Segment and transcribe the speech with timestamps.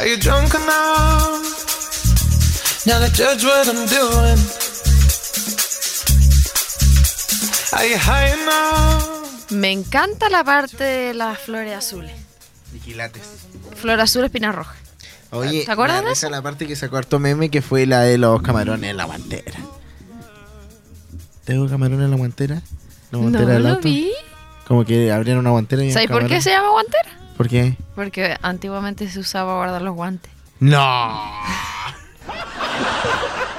[0.00, 1.44] Are you drunk enough
[2.86, 4.38] now to judge what I'm doing?
[7.76, 9.50] Are you high enough?
[9.50, 12.12] Me encanta la parte de las flores azules.
[12.72, 13.22] Vigilates.
[13.76, 14.74] Flor azul, espina roja.
[15.32, 16.30] Oye, ¿Te acuerdas de eso?
[16.30, 19.60] la parte que sacó harto meme que fue la de los camarones en la guantera.
[21.44, 22.62] ¿Tengo camarones en la guantera?
[23.10, 23.82] ¿La guantera No del lo auto?
[23.82, 24.10] vi.
[24.66, 27.10] Como que abrieron una guantera y un ¿Sabes por qué se llama guantera?
[27.40, 27.74] ¿Por qué?
[27.94, 30.30] Porque antiguamente se usaba guardar los guantes.
[30.58, 31.32] ¡No!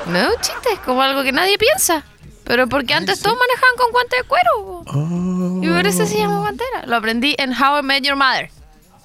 [0.05, 2.03] No chiste, es como algo que nadie piensa.
[2.43, 4.83] Pero porque antes todos manejaban con guantes de cuero.
[4.85, 5.61] Oh.
[5.63, 6.85] Y por eso se llama guantera.
[6.85, 8.51] Lo aprendí en How I Met Your Mother.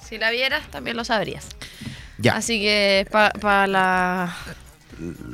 [0.07, 1.47] Si la vieras, también lo sabrías.
[2.19, 2.35] Ya.
[2.35, 4.37] Así que para la...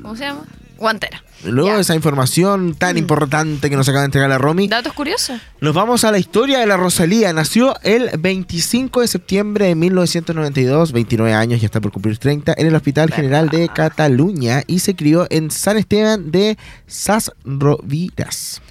[0.03, 0.45] ¿Cómo se llama?
[0.77, 1.23] Guantera.
[1.45, 1.75] Luego Ya.
[1.75, 5.39] de esa información tan importante que nos acaba de entregar la Romy, Datos curiosos.
[5.61, 7.31] nos vamos a la historia de la Rosalía.
[7.33, 12.67] Nació el 25 de septiembre de 1992, 29 años, ya está por cumplir 30, en
[12.67, 18.61] el Hospital General de Cataluña y se crió en San Esteban de Sas Roviras.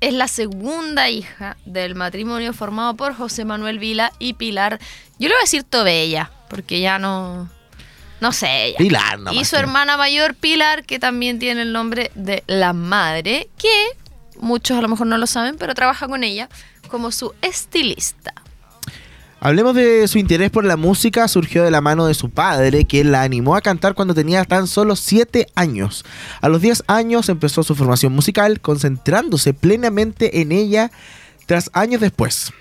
[0.00, 4.78] Es la segunda hija del matrimonio formado por José Manuel Vila y Pilar.
[5.18, 7.50] Yo le voy a decir Tobella, porque ya no.
[8.20, 8.78] No sé ella.
[8.78, 13.48] Pilar, nomás y su hermana mayor, Pilar, que también tiene el nombre de la madre,
[13.56, 13.86] que
[14.38, 16.48] muchos a lo mejor no lo saben, pero trabaja con ella
[16.88, 18.34] como su estilista.
[19.42, 23.10] Hablemos de su interés por la música, surgió de la mano de su padre, quien
[23.10, 26.04] la animó a cantar cuando tenía tan solo 7 años.
[26.42, 30.90] A los 10 años empezó su formación musical, concentrándose plenamente en ella
[31.46, 32.52] tras años después.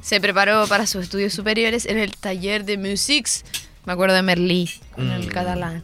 [0.00, 3.44] Se preparó para sus estudios superiores en el taller de musics,
[3.86, 5.82] me acuerdo de Merlí, con el catalán.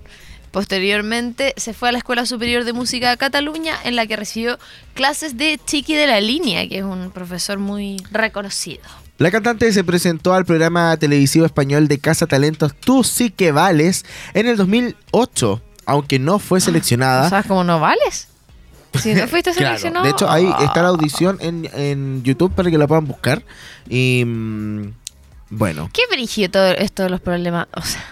[0.50, 4.58] Posteriormente se fue a la Escuela Superior de Música de Cataluña, en la que recibió
[4.92, 8.83] clases de Chiqui de la Línea, que es un profesor muy reconocido.
[9.17, 14.05] La cantante se presentó al programa televisivo español de Casa Talentos Tú sí que vales
[14.34, 17.27] en el 2008, aunque no fue seleccionada.
[17.27, 18.28] O sea, como no vales.
[19.01, 19.55] Si no fuiste Ah.
[19.57, 20.05] Claro, seleccionado.
[20.05, 23.42] de hecho ahí está la audición en, en YouTube para que la puedan buscar.
[23.89, 24.92] Y mm,
[25.52, 27.68] bueno, Qué brígido todo esto de los problemas.
[27.74, 28.02] O sea,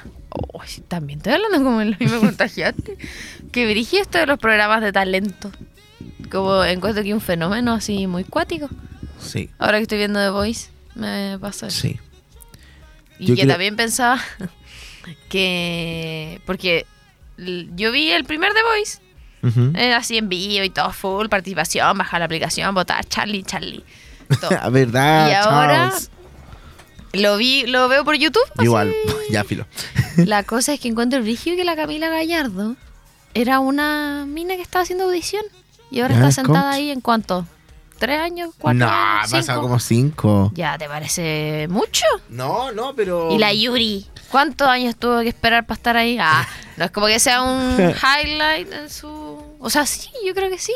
[0.53, 2.97] uy, también estoy hablando como el mismo contagiante.
[3.53, 5.51] Qué brígido esto de los programas de talento.
[6.31, 8.69] Como encuentro que un fenómeno así muy cuático.
[9.21, 11.81] sí, Ahora que estoy viendo The Voice, me pasa eso.
[11.81, 11.99] sí.
[13.19, 14.21] Y Yo que creo- también pensaba
[15.29, 16.41] que.
[16.47, 16.87] Porque
[17.39, 18.99] yo vi el primer The Voice,
[19.43, 19.73] Ujú.
[19.79, 23.83] eh, así en vivo y todo, full participación, bajar la aplicación, votar, Charlie, Charlie.
[24.41, 24.51] todo.
[24.51, 26.11] La verdad, Y ahora Charles.
[27.13, 28.43] Lo vi, lo veo por YouTube.
[28.57, 28.65] así.
[28.65, 28.95] Igual,
[29.31, 29.67] ya filo.
[30.17, 32.77] La cosa es que encuentro brígido que la Camila Gallardo
[33.35, 35.45] era una mina que estaba haciendo audición.
[35.91, 36.75] Y ahora Ya, está sentada coach.
[36.77, 37.47] ahí en cuánto?
[37.99, 38.55] ¿Tres años?
[38.59, 39.29] ¿Cuatro No, años?
[39.33, 39.61] ha pasado cinco?
[39.63, 40.53] como cinco.
[40.55, 42.07] Ya, ¿te parece mucho?
[42.29, 43.31] No, no, pero.
[43.33, 46.17] Y la Yuri, ¿cuántos años tuvo que esperar para estar ahí?
[46.21, 46.47] Ah,
[46.77, 49.43] no es como que sea un highlight en su...
[49.59, 50.73] O sea, sí, yo creo que sí.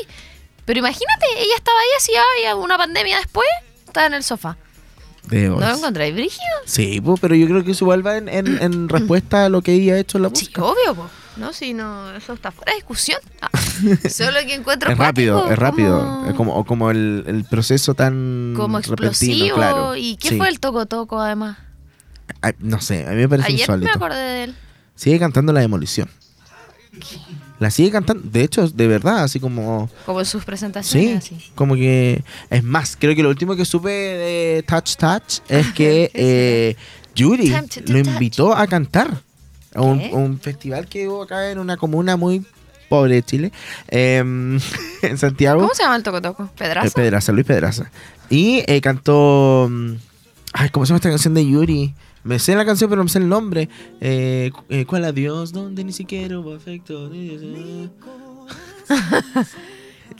[0.66, 3.46] Pero imagínate, ella estaba ahí así, había una pandemia después,
[3.86, 4.56] estaba en el sofá.
[5.28, 6.44] De ¿No lo encontráis brígido?
[6.66, 9.62] Sí, pues, pero yo creo que eso igual va en, en- en respuesta a lo
[9.62, 10.62] que ella ha hecho en la Sí, música.
[10.64, 11.08] obvio, po.
[11.36, 13.18] No, si no, eso está fuera de discusión.
[13.40, 13.50] Ah,
[14.08, 15.98] solo que encuentro Es rápido, es rápido.
[15.98, 19.56] como- Es como, como el, el proceso tan como repentino, explosivo.
[19.56, 19.96] claro.
[19.96, 20.36] ¿Y qué Sí.
[20.36, 21.58] fue el toco toco además?
[22.40, 23.92] Ay, no sé, a mí me parece Ayer me insólito.
[23.96, 24.54] acordé de él.
[24.94, 26.08] Sigue cantando La Demolición.
[27.60, 29.88] La sigue cantando, de hecho, de verdad, así como...
[30.06, 31.24] Como en sus presentaciones.
[31.24, 31.52] Sí, así.
[31.54, 32.24] como que...
[32.50, 36.76] Es más, creo que lo último que supe de Touch Touch es que eh,
[37.14, 37.54] Yuri
[37.86, 39.22] lo invitó a cantar
[39.74, 42.44] a un, festival que hubo acá en una comuna muy
[42.88, 43.52] pobre de Chile,
[43.88, 44.60] em,
[45.02, 45.60] en Santiago.
[45.60, 46.44] ¿Cómo se llama el toco toco?
[46.44, 46.90] Eh, ¿Pedraza?
[46.90, 47.90] Pedraza, Luis Pedraza.
[48.30, 49.68] Y eh, cantó.
[49.70, 49.92] mm,
[50.52, 51.94] Ay, ¿cómo se llama esta canción de Yuri?
[52.24, 53.68] Me sé la canción, pero no me sé el nombre.
[54.00, 55.52] Eh, eh, ¿Cuál adiós?
[55.52, 57.10] Donde ni siquiera hubo afecto.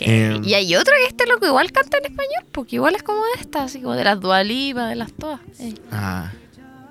[0.01, 3.21] Em, y hay otro que este loco igual canta en español, porque igual es como
[3.37, 5.41] de esta, así como de las dualipas, de las todas.
[5.61, 6.33] eh, Ah,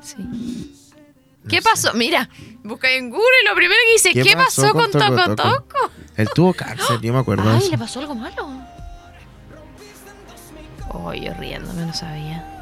[0.02, 0.16] sí.
[0.20, 1.62] no ¿Qué sé.
[1.64, 1.94] pasó?
[1.96, 2.30] Mira,
[2.64, 5.36] busca en Google y lo primero que dice, ¿Qué ¿qué, pasó pasó, con con Toco
[5.36, 5.92] Toco?
[6.16, 7.44] Él tuvo cáncer, yo me acuerdo.
[7.52, 8.48] Ay, le pasó algo malo.
[10.90, 12.53] Oh, yo riéndome, no sabía.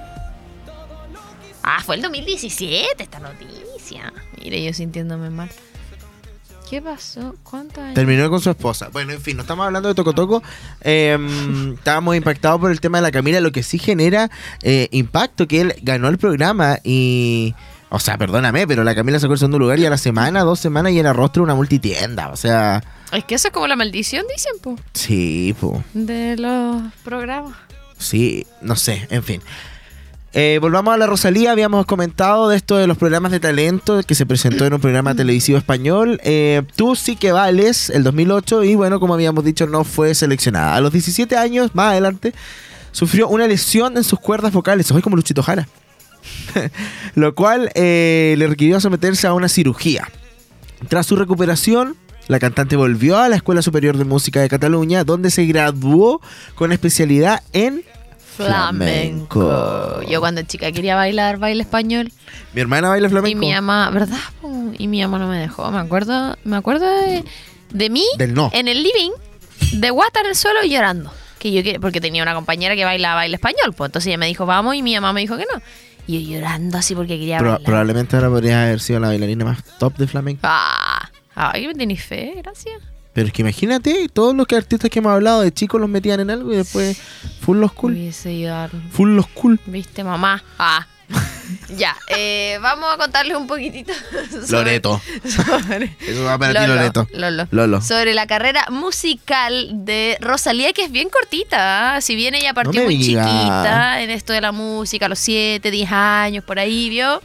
[1.63, 4.11] Ah, fue el 2017 esta noticia.
[4.41, 5.49] Mire, yo sintiéndome mal.
[6.69, 7.35] ¿Qué pasó?
[7.43, 7.95] ¿Cuántos años?
[7.95, 8.87] Terminó con su esposa.
[8.93, 10.41] Bueno, en fin, no estamos hablando de Toco Toco.
[10.79, 14.31] Em, estábamos impactados por el tema de la Camila, lo que sí genera
[14.63, 17.53] eh, impacto, que él ganó el programa y...
[17.93, 20.61] O sea, perdóname, pero la Camila sacó el segundo lugar y a la semana, dos
[20.61, 22.29] semanas y era rostro de una multitienda.
[22.29, 22.81] O sea,
[23.11, 27.53] Es que eso es como la maldición, dicen, po, sí, po, de los programas.
[27.97, 29.41] sí, no sé, en fin.
[30.33, 31.51] Eh, volvamos a la Rosalía.
[31.51, 35.13] Habíamos comentado de esto de los programas de talento que se presentó en un programa
[35.13, 36.21] televisivo español.
[36.23, 40.75] Eh, Tú sí que vales, el 2008, y bueno, como habíamos dicho, no fue seleccionada.
[40.75, 42.33] A los 17 años, más adelante,
[42.91, 44.87] sufrió una lesión en sus cuerdas vocales.
[44.87, 45.67] Soy como Luchito Jara.
[47.15, 50.07] Lo cual eh, le requirió someterse a una cirugía.
[50.87, 51.97] Tras su recuperación,
[52.27, 56.21] la cantante volvió a la Escuela Superior de Música de Cataluña, donde se graduó
[56.55, 57.83] con especialidad en
[58.35, 59.39] Flamenco.
[59.41, 60.01] Flamenco.
[60.09, 62.11] Yo cuando chica quería bailar baile español
[62.53, 63.31] Mi hermana baila flamenco.
[63.37, 64.17] y mi mamá, ¿verdad?
[64.77, 65.69] Y mi mamá no me dejó.
[65.71, 67.23] Me acuerdo, me acuerdo de,
[67.71, 68.49] de mí Del no.
[68.53, 69.11] en el living,
[69.73, 71.11] de guata en el suelo llorando.
[71.39, 74.27] Que yo que- porque tenía una compañera que bailaba baile español, pues entonces ella me
[74.27, 75.61] dijo vamos y mi mamá me dijo que no.
[76.07, 77.65] Y yo llorando así porque quería Pro- bailar.
[77.65, 80.41] probablemente ahora podría haber sido la bailarina más top de flamenco.
[80.43, 82.81] Ah, ay, me tenéis fe, gracias.
[83.13, 86.21] Pero es que imagínate, todos los que artistas que hemos hablado de chicos los metían
[86.21, 86.97] en algo y después
[87.41, 87.97] full los cool.
[88.91, 89.59] Full los cool.
[89.65, 90.43] ¿Viste, mamá?
[90.57, 90.87] Ah.
[91.77, 93.91] ya, eh, vamos a contarles un poquitito
[94.31, 95.01] sobre, Loreto.
[95.25, 97.07] sobre- Eso va para ti, Lolo, Loreto.
[97.11, 97.47] Lolo.
[97.51, 97.81] Lolo.
[97.81, 101.95] Sobre la carrera musical de Rosalía, que es bien cortita.
[101.97, 102.01] ¿ah?
[102.01, 103.25] Si bien ella partió me muy diga.
[103.25, 107.21] chiquita en esto de la música, a los 7, 10 años, por ahí, ¿vio?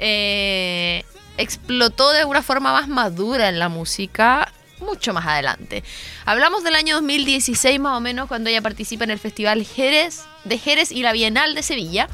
[0.00, 1.04] Eh,
[1.38, 4.50] explotó de una forma más madura en la música
[4.80, 5.82] mucho más adelante.
[6.24, 10.58] Hablamos del año 2016 más o menos cuando ella participa en el Festival Jerez de
[10.58, 12.08] Jerez y la Bienal de Sevilla,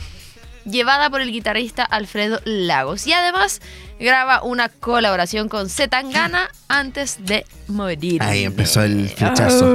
[0.64, 3.06] llevada por el guitarrista Alfredo Lagos.
[3.06, 3.60] Y además
[4.00, 8.22] graba una colaboración con Zetangana antes de morir.
[8.22, 9.66] Ahí empezó el flechazo.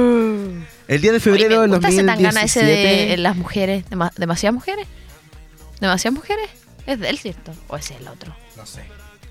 [0.88, 2.44] El 10 de febrero Zetangana 2017.
[2.44, 2.64] ese
[3.10, 4.86] de las mujeres, dema- demasiadas mujeres.
[5.80, 6.50] ¿Demasiadas mujeres?
[6.86, 7.52] Es de él, ¿cierto?
[7.68, 8.34] ¿O es el otro?
[8.56, 8.84] No sé,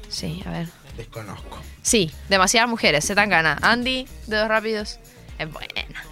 [0.09, 0.67] Sí, a ver.
[0.97, 1.59] Desconozco.
[1.81, 3.57] Sí, demasiadas mujeres, Zetangana.
[3.61, 4.99] Andy, Dedos Rápidos,
[5.39, 6.03] es buena.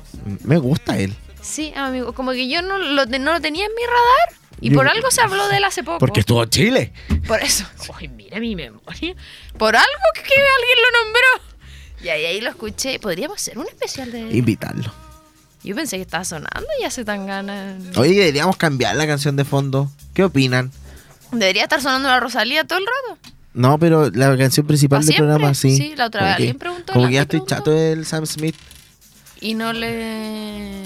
[0.44, 1.16] Me gusta él.
[1.42, 4.40] Sí, amigo, como que yo no lo, no lo tenía en mi radar.
[4.62, 6.00] Y Yo- por algo se habló de él hace poco.
[6.00, 6.94] Porque estuvo en Chile.
[7.28, 7.66] Por eso.
[7.98, 9.16] Ay, mira mi memoria.
[9.58, 12.04] Por algo que, que alguien lo nombró.
[12.04, 13.00] Y ahí, ahí lo escuché.
[13.00, 14.36] Podríamos hacer un especial de él.
[14.36, 14.92] Invitarlo.
[15.64, 17.78] Yo pensé que estaba sonando y ya se tan gana.
[17.98, 19.90] Oye, deberíamos cambiar la canción de fondo.
[20.14, 20.72] ¿Qué opinan?
[21.32, 23.20] Debería estar sonando la Rosalía todo el rato.
[23.54, 25.76] No, pero la canción principal ¿Pa' del programa sí.
[25.76, 28.56] Sí, la otra vez alguien preguntó, Como que ya estoy chato del Sam Smith.
[29.42, 30.84] Y no le.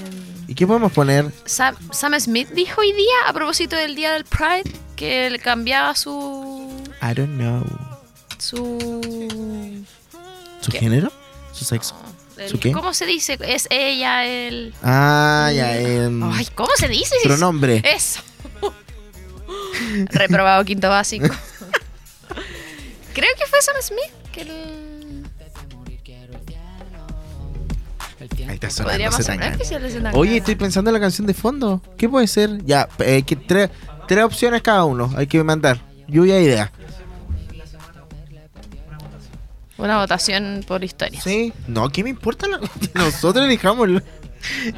[0.47, 1.31] ¿Y qué podemos poner?
[1.45, 5.95] Sam, Sam Smith dijo hoy día, a propósito del día del Pride, que le cambiaba
[5.95, 6.69] su.
[7.01, 7.63] I don't know.
[8.37, 9.81] su.
[10.61, 10.79] ¿Su ¿Qué?
[10.79, 11.11] género?
[11.51, 11.95] ¿Su sexo?
[12.37, 12.71] el- ¿Su qué?
[12.71, 13.37] ¿Cómo se dice?
[13.41, 14.73] Es ella, el.
[14.83, 17.15] Ah, ya, em, Ay, ¿cómo se dice?
[17.23, 17.81] pronombre.
[17.83, 18.21] Eso.
[20.11, 21.27] Reprobado quinto básico.
[23.13, 25.23] Creo que fue Sam Smith que el...
[28.47, 30.17] Ahí está sonando.
[30.17, 31.81] Oye, estoy pensando en la canción de fondo.
[31.97, 32.63] ¿Qué puede ser?
[32.65, 33.69] Ya, eh, que tres,
[34.07, 35.11] tres opciones cada uno.
[35.17, 35.79] Hay que mandar.
[36.07, 36.71] Lluvia de idea.
[39.77, 41.19] Una votación por historia.
[41.21, 41.51] ¿Sí?
[41.67, 42.47] No, ¿qué me importa?
[42.47, 42.59] la-
[42.93, 43.89] Nosotros elijamos.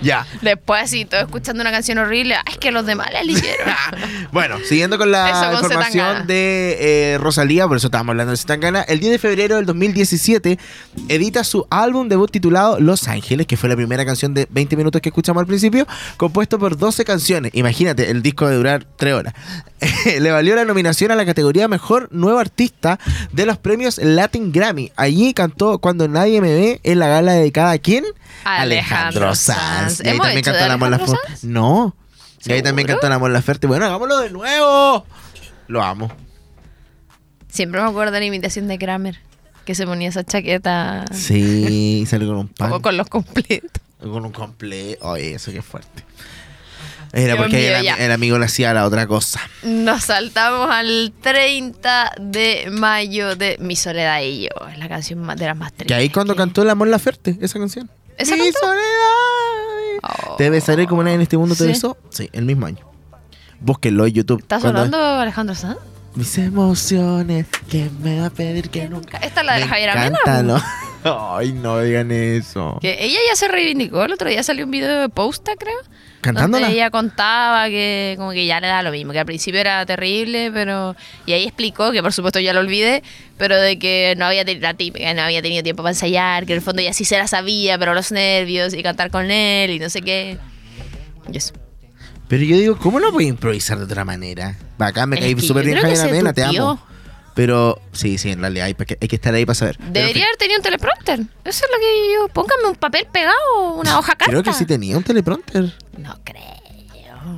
[0.02, 0.26] Ya.
[0.42, 3.68] Después, si estoy escuchando una canción horrible, "Ay, es que los demás la eligieron.
[4.32, 6.78] Bueno, siguiendo con la con información de
[7.14, 10.60] eh, Rosalía, por eso estábamos hablando de Zetangana, el 10 de febrero del 2017
[11.08, 15.02] edita su álbum debut titulado Los Ángeles, que fue la primera canción de 20 minutos
[15.02, 17.52] que escuchamos al principio, compuesto por 12 canciones.
[17.56, 19.34] Imagínate, el disco de durar 3 horas.
[20.20, 23.00] Le valió la nominación a la categoría Mejor Nuevo Artista
[23.32, 24.92] de los premios Latin Grammy.
[24.96, 28.04] Allí cantó Cuando Nadie Me Ve en la gala dedicada a quién?
[28.44, 30.00] Alejandro Sanz.
[30.04, 31.32] Y ahí ¿Hemos también cantó la Mon Alejandro Laferte.
[31.42, 31.44] Sanz?
[31.44, 31.96] No.
[32.46, 33.18] Y ahí también cantó la.
[33.18, 35.06] Bueno, hagámoslo de nuevo.
[35.68, 36.12] Lo amo.
[37.50, 39.18] Siempre me acuerdo de la imitación de Kramer,
[39.66, 42.70] que se ponía esa chaqueta Sí, salió con un pan.
[42.70, 43.82] como con los completos.
[44.00, 45.08] Con un completo.
[45.08, 46.04] Oye, eso que fuerte.
[47.14, 49.40] Era Dios porque mío, el, el amigo le hacía la otra cosa.
[49.64, 54.68] Nos saltamos al 30 de mayo de Mi Soledad y yo.
[54.70, 55.88] Es la canción de las más tristes.
[55.88, 57.90] Que ahí cuando que- cantó la Mon Laferte, esa canción.
[58.18, 60.00] ¿Esa Mi soledad.
[60.04, 60.36] Oh.
[60.38, 61.70] Te besaré como nadie en este mundo te Sí.
[61.70, 61.98] besó.
[62.10, 62.86] Sí, el mismo año.
[63.60, 64.40] Búsquenlo en YouTube.
[64.42, 65.78] ¿Estás hablando Alejandro Sanz?
[66.16, 69.18] Mis emociones, que me va a pedir que nunca.
[69.18, 70.08] Esta es la de Me la Javiera Mena.
[70.08, 70.44] encanta, po.
[70.44, 71.36] ¿no?
[71.38, 72.78] Ay, no digan eso.
[72.82, 74.04] Que ella ya se reivindicó.
[74.06, 75.76] El otro día salió un video de Posta, creo.
[76.26, 76.66] ¿Cantándola?
[76.66, 79.86] Donde ella contaba que como que ya le da lo mismo, que al principio era
[79.86, 80.96] terrible, pero...
[81.28, 83.04] Y ahí explicó, que por supuesto ya lo olvidé,
[83.38, 86.54] pero de que no había tenido la típica, no había tenido tiempo para ensayar, que
[86.54, 89.70] en el fondo ya sí se la sabía, pero los nervios y cantar con él
[89.70, 90.40] y no sé qué.
[91.32, 91.54] Y eso.
[92.28, 94.58] Pero yo digo, ¿cómo no voy a improvisar de otra manera?
[94.80, 96.84] Acá me Es caí súper bien Javier se Amena, te amo.
[97.36, 99.78] Pero sí, sí, en realidad hay, que- hay que estar ahí para saber.
[99.78, 101.20] Debería haber tenido un teleprompter.
[101.44, 102.28] Eso es lo que yo...
[102.30, 104.26] Póngame un papel pegado, una hoja carta.
[104.32, 105.74] Creo que sí tenía un teleprompter.
[105.98, 106.44] No creo.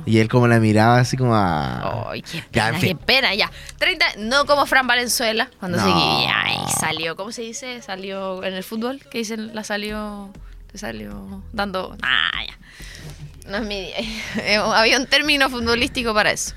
[0.06, 2.10] Y él como la miraba así como a...
[2.10, 3.50] Ay, qué Ya, pena, en qué pena, ya.
[3.78, 5.84] 30, no como Fran Valenzuela, cuando No.
[5.84, 7.82] se ay, salió, ¿cómo se dice?
[7.82, 9.54] Salió en el fútbol, ¿qué dicen?
[9.54, 10.30] La salió,
[10.70, 13.50] te salió dando, ah, ya.
[13.50, 13.90] No es mi.
[14.40, 16.54] Eh, Había un término futbolístico para eso.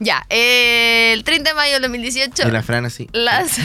[0.00, 3.08] Ya, eh, el 30 de mayo del 2018 Y la Fran así.
[3.12, 3.62] lanza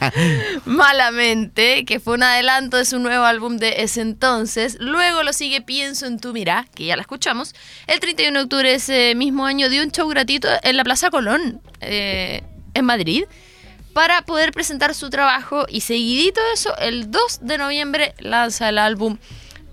[0.64, 4.76] Malamente, que fue un adelanto de su nuevo álbum de ese entonces.
[4.80, 7.54] Luego lo sigue Pienso en tu mirá, que ya la escuchamos.
[7.86, 11.10] El 31 de octubre de ese mismo año dio un show gratuito en la Plaza
[11.10, 12.42] Colón, eh,
[12.74, 13.24] en Madrid,
[13.92, 15.66] para poder presentar su trabajo.
[15.68, 19.18] Y seguidito de eso, el 2 de noviembre lanza el álbum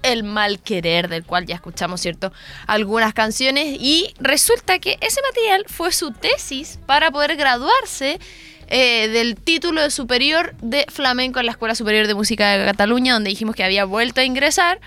[0.05, 2.31] el mal querer, del cual ya escuchamos, ¿cierto?
[2.67, 8.19] Algunas canciones y resulta que ese material fue su tesis para poder graduarse
[8.67, 13.13] eh, del título de superior de flamenco en la Escuela Superior de Música de Cataluña,
[13.13, 14.79] donde dijimos que había vuelto a ingresar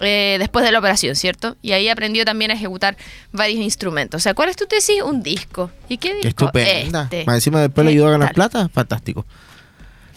[0.00, 1.56] eh, después de la operación, ¿cierto?
[1.62, 2.96] Y ahí aprendió también a ejecutar
[3.32, 4.20] varios instrumentos.
[4.20, 5.00] O sea, ¿cuál es tu tesis?
[5.02, 5.70] Un disco.
[5.88, 6.22] ¿Y qué disco?
[6.22, 7.02] Qué estupenda.
[7.04, 7.24] Este.
[7.24, 8.68] Más encima después le ¿Qué ayudó a ganar plata.
[8.68, 9.24] Fantástico.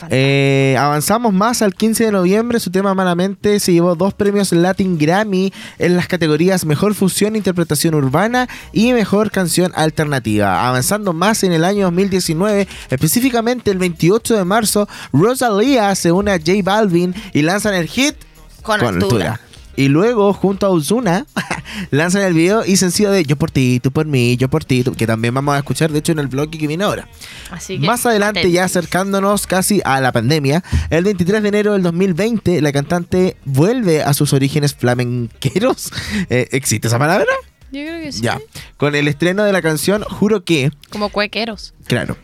[0.10, 2.60] Eh, avanzamos más al 15 de noviembre.
[2.60, 7.96] Su tema Malamente se llevó dos premios Latin Grammy en las categorías Mejor Fusión, Interpretación
[7.96, 10.68] Urbana y Mejor Canción Alternativa.
[10.68, 16.38] Avanzando más en el año 2019, específicamente el 28 de marzo, Rosalía se une a
[16.38, 18.16] J Balvin y lanzan el hit
[18.62, 19.40] Con altura.
[19.80, 21.26] Y luego, junto a Ozuna,
[21.92, 24.84] lanzan el video y sencillo de Yo por ti, tú por mí, yo por ti,
[24.84, 27.08] tú", que también vamos a escuchar, de hecho, en el blog que viene ahora.
[27.50, 31.84] Así que, Más adelante, ya acercándonos casi a la pandemia, el 23 de enero del
[31.84, 35.94] 2020, la cantante vuelve a sus orígenes flamenqueros.
[36.30, 37.32] Eh, ¿Existe esa palabra?
[37.72, 38.22] Yo creo que sí.
[38.22, 38.38] Ya.
[38.76, 41.74] Con el estreno de la canción Juro que, Como cuequeros.
[41.88, 42.18] claro.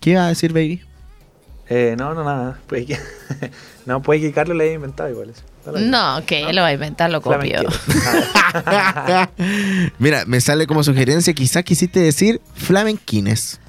[0.00, 0.82] ¿Qué iba a decir, baby?
[1.68, 2.58] Eh, no, no, nada.
[2.66, 2.98] Puede que,
[3.86, 5.42] no, puede que Carlos le haya inventado igual eso.
[5.66, 7.62] No que lo va a inventar, lo copio.
[9.98, 13.60] Mira, me sale como sugerencia, quizás quisiste decir flamenquines.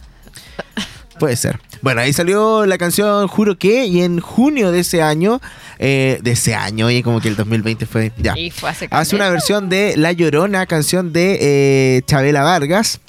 [1.19, 1.59] Puede ser.
[1.81, 5.41] Bueno, ahí salió la canción Juro que, y en junio de ese año,
[5.79, 8.37] eh, de ese año, y como que el 2020 fue ya.
[8.37, 12.99] Y fue hace Hace una versión de La Llorona, canción de eh, Chabela Vargas.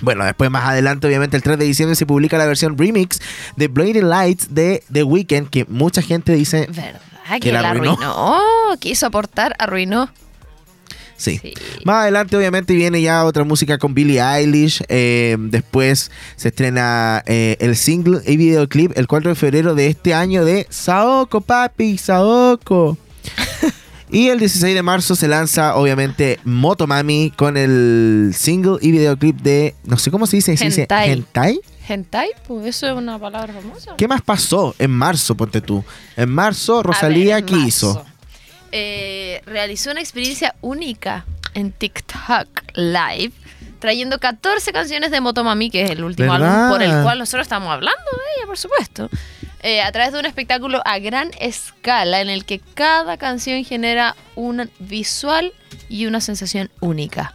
[0.00, 3.20] Bueno, después más adelante, obviamente, el 3 de diciembre se publica la versión remix
[3.56, 7.00] de Blinding Lights de The Weeknd, que mucha gente dice, ¿Verdad?
[7.34, 7.92] Que Que la la arruinó.
[7.92, 8.76] arruinó.
[8.80, 10.08] Quiso aportar, arruinó.
[11.16, 11.38] sí.
[11.42, 11.52] Sí.
[11.84, 14.82] Más adelante, obviamente, viene ya otra música con Billie Eilish.
[14.88, 20.14] eh, después se estrena eh, el single y videoclip el 4 de febrero de este
[20.14, 22.96] año de Saoko, papi, Saoko.
[24.10, 29.74] y el 16 de marzo se lanza, obviamente, Motomami con el single y videoclip de.
[29.84, 30.56] No sé cómo se dice.
[30.56, 31.60] ¿Se dice Hentai.
[31.88, 32.30] Hentai?
[32.46, 33.94] Pues eso es una palabra famosa.
[33.96, 35.84] ¿Qué más pasó en marzo, ponte tú?
[36.16, 38.06] En marzo, Rosalía, ver, en ¿qué marzo, hizo?
[38.72, 43.32] eh, realizó una experiencia única en TikTok Live,
[43.78, 46.66] trayendo 14 canciones de Motomami, que es el último ¿Verdad?
[46.66, 49.08] álbum por el cual nosotros estamos hablando de ella, por supuesto.
[49.62, 54.14] eh, a través de un espectáculo a gran escala en el que cada canción genera
[54.36, 55.52] un visual
[55.88, 57.34] y una sensación única.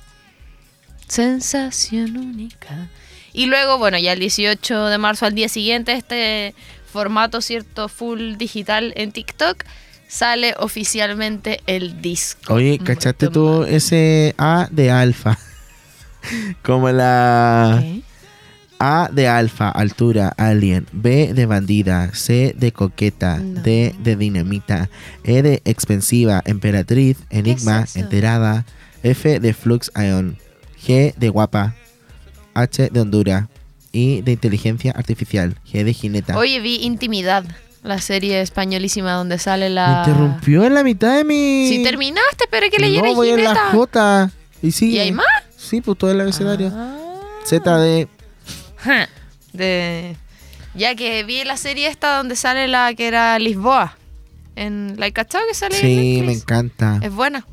[1.07, 2.87] Sensación única.
[3.33, 6.53] Y luego, bueno, ya el 18 de marzo al día siguiente, este
[6.85, 7.89] formato, ¿cierto?
[7.89, 9.63] Full digital en TikTok,
[10.07, 12.53] sale oficialmente el disco.
[12.53, 15.39] Oye, ¿cachaste tú ese A de alfa?
[16.63, 17.83] Como la.
[18.79, 20.85] A de alfa, altura, alien.
[20.91, 22.13] B de bandida.
[22.13, 23.37] C de coqueta.
[23.37, 23.61] No.
[23.61, 24.89] D de dinamita.
[25.23, 28.65] E de expensiva, emperatriz, enigma, enterada.
[29.01, 30.37] F de flux ion.
[30.85, 31.75] G de guapa.
[32.53, 33.45] H de Honduras.
[33.91, 35.55] I de inteligencia artificial.
[35.71, 36.37] G de jineta.
[36.37, 37.45] Oye, vi Intimidad,
[37.83, 40.03] la serie españolísima donde sale Me la...
[40.05, 41.67] interrumpió en la mitad de mi.
[41.69, 43.71] Si terminaste, pero que leyera no, voy en la Gineta.
[43.71, 44.31] J.
[44.63, 44.93] Y sigue.
[44.93, 45.27] ¿Y hay más?
[45.55, 46.71] Sí, pues todo el abecedario.
[46.73, 46.97] Ah.
[47.45, 48.07] Z de.
[48.77, 49.07] Ja,
[49.51, 50.17] De...
[50.75, 53.95] Ya que vi la serie esta donde sale la que era Lisboa.
[54.55, 56.99] En la cachado que sale en Sí, me encanta.
[57.01, 57.45] Es buena.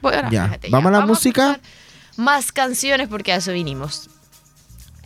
[0.00, 1.60] Bueno, Ya, fíjate, ¿vamos a la música?
[2.16, 4.08] Más canciones porque a eso vinimos.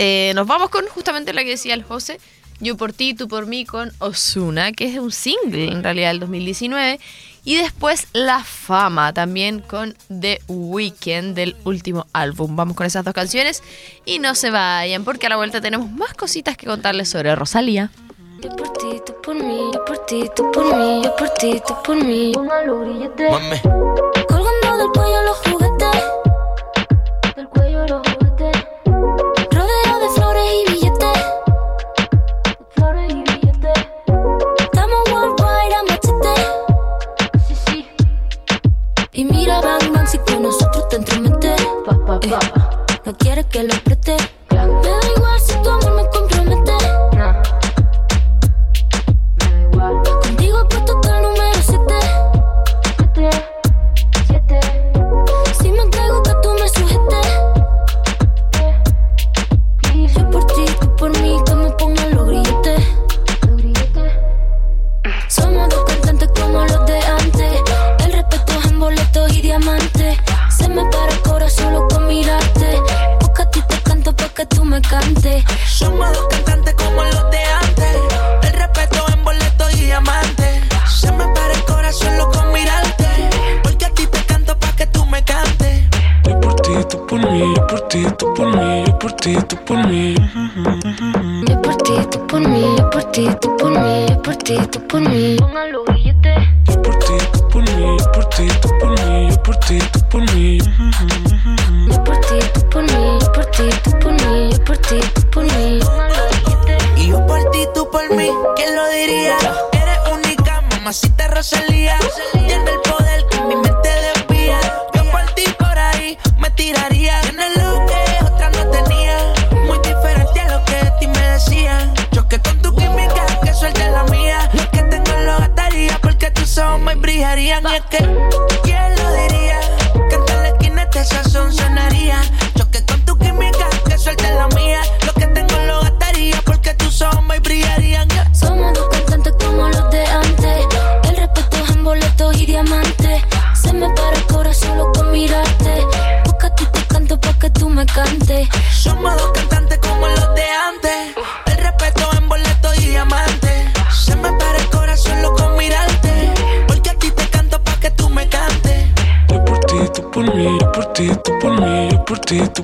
[0.05, 2.19] Eh, nos vamos con justamente la que decía el José.
[2.59, 6.19] Yo por ti, tú por mí con Osuna, que es un single en realidad del
[6.19, 6.99] 2019.
[7.45, 12.57] Y después La Fama también con The Weeknd del último álbum.
[12.57, 13.63] Vamos con esas dos canciones
[14.05, 17.93] y no se vayan porque a la vuelta tenemos más cositas que contarles sobre Rosalía.
[18.43, 21.63] Yo por ti, tú por mí, yo por ti, tú por mí, yo por ti,
[21.65, 22.33] tú por mí.
[22.35, 23.61] Mami,
[24.27, 25.62] Colgando del cuello los juguetes.
[39.23, 41.55] Y mira, Batman, si con nosotros te entremete.
[41.55, 42.39] Eh,
[43.05, 44.17] no quiere que lo preste.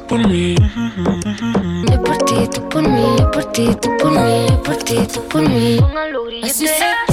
[0.09, 0.55] por mí.
[1.91, 4.97] Yo por ti, tú por mí, yo por ti, tú por mí, yo por ti,
[5.13, 5.79] tú por mí.
[6.43, 7.08] Así será.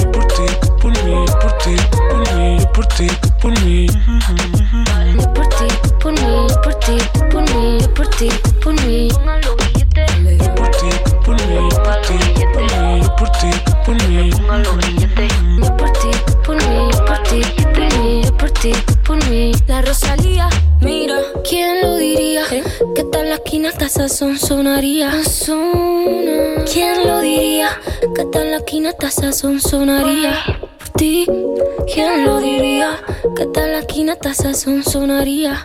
[23.46, 25.12] quinata esa son sonaría.
[26.70, 27.70] ¿Quién lo diría?
[28.14, 30.34] Que tal la quinata esa son sonaría.
[30.78, 31.26] Por ti,
[31.92, 32.98] ¿quién lo diría?
[33.36, 35.64] Que tal la esa son sonaría.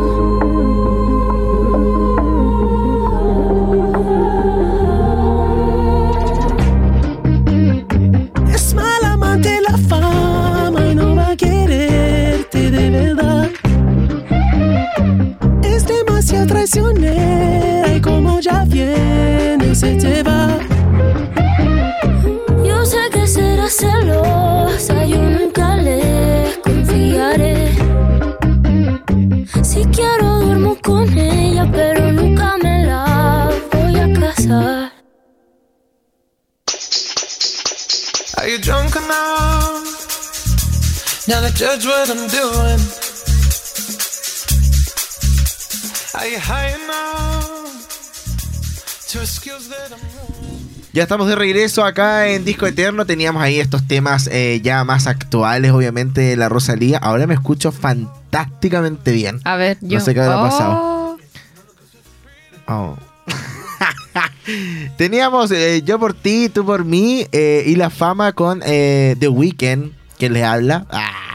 [16.31, 20.57] Codicia traicionera y como ya viene se te va.
[22.63, 27.75] Yo sé que será celosa, yo nunca le confiaré.
[29.61, 34.93] Si quiero duermo con ella, pero nunca me la voy a casar.
[38.37, 39.83] Are you drunk enough
[41.27, 43.10] now to judge what I'm doing?
[50.93, 53.05] Ya estamos de regreso acá en Disco Eterno.
[53.05, 56.97] Teníamos ahí estos temas eh, ya más actuales, obviamente, de la Rosalía.
[56.97, 59.39] Ahora me escucho fantásticamente bien.
[59.45, 59.99] A ver, yo.
[59.99, 61.17] sé qué habrá Oh, pasado.
[62.67, 62.97] Oh.
[64.97, 69.27] Teníamos eh, Yo por ti, tú por mí eh, y la fama con eh, The
[69.29, 70.85] Weeknd, que le habla.
[70.91, 71.30] Ah.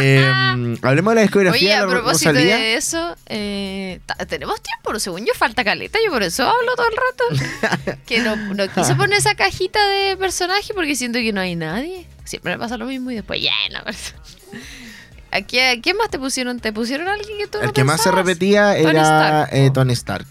[0.00, 2.56] Eh, hablemos de la discografía Oye, de a la propósito Rosalía.
[2.56, 6.96] de eso, eh, tenemos tiempo, según yo falta caleta, yo por eso hablo todo el
[6.96, 7.98] rato.
[8.06, 12.06] que no, no quise poner esa cajita de personaje porque siento que no hay nadie.
[12.24, 13.84] Siempre me pasa lo mismo y después llena.
[15.32, 16.60] ¿A quién, a quién más te pusieron?
[16.60, 19.48] ¿Te pusieron a alguien que tú no El que más se repetía Tony era Stark.
[19.52, 20.26] eh, Tony Stark.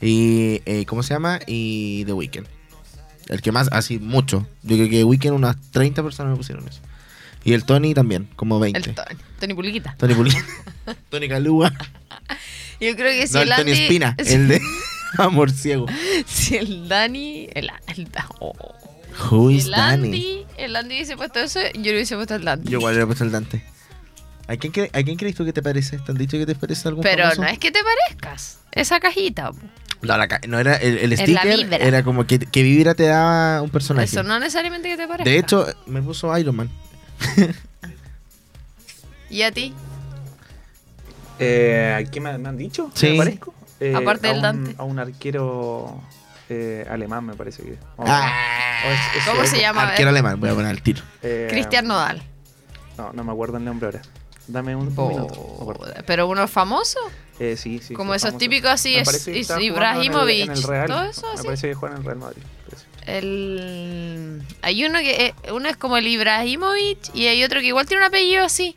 [0.00, 1.40] Y, eh, ¿cómo se llama?
[1.46, 2.46] Y The Weeknd.
[3.28, 4.46] El que más, así, mucho.
[4.62, 6.80] Yo creo que Weeknd unas 30 personas me pusieron eso.
[7.46, 8.78] Y el Tony también, como 20.
[8.90, 9.94] El Tony, Tony Puliquita.
[9.98, 10.34] Tony Pulín.
[11.10, 11.72] Tony Calúa.
[12.80, 14.16] Yo creo que si no, el el Tony Andy- Espina.
[14.22, 14.60] si- El de
[15.18, 15.86] Amor Ciego.
[16.26, 17.48] Si el Dani.
[17.54, 18.08] El, el,
[18.40, 18.52] oh.
[19.30, 20.06] Who is el Danny?
[20.08, 22.64] Andy, el Andy hubiese puesto eso, yo le hubiese puesto el Dani.
[22.68, 23.64] Yo igual le he puesto el Dante.
[24.48, 25.98] ¿A quién, cre- ¿A quién crees tú que te parece?
[25.98, 27.42] ¿Te han dicho que te parece algún Pero famoso?
[27.42, 28.58] no es que te parezcas.
[28.72, 29.52] Esa cajita.
[30.02, 31.68] No, la ca- no era el, el sticker.
[31.80, 34.04] Era como que, que vibra te daba un personaje.
[34.06, 35.30] Eso no necesariamente que te parezca.
[35.30, 36.70] De hecho, me puso Iron Man.
[39.30, 39.74] ¿Y a ti?
[41.38, 42.90] Eh, ¿Qué me, me han dicho?
[42.94, 43.10] Sí.
[43.10, 43.54] ¿Me parezco?
[43.80, 44.74] Eh, Aparte a del un- Dante.
[44.78, 46.00] A un arquero
[46.48, 47.72] eh, alemán, me parece que.
[47.96, 48.32] O- Ah.
[48.86, 49.82] es- es ¿Cómo se llama?
[49.88, 51.02] Arquero alemán, voy a poner el tiro.
[51.22, 52.22] Eh, Cristian Nodal.
[52.96, 54.02] No, no me acuerdo el nombre ahora.
[54.46, 56.04] Dame un, un Oh, minuto.
[56.06, 57.00] pero uno famoso.
[57.38, 57.92] Eh, sí, sí.
[57.94, 58.38] Como esos famoso.
[58.38, 60.86] típicos así, es- jugando en el- Ibrahimovic, en el Real.
[60.86, 61.44] todo eso Me así.
[61.44, 62.42] parece que juega en el Real Madrid.
[63.06, 64.42] El...
[64.62, 68.02] Hay uno que eh, uno es como el Ibrahimovic y hay otro que igual tiene
[68.02, 68.76] un apellido así.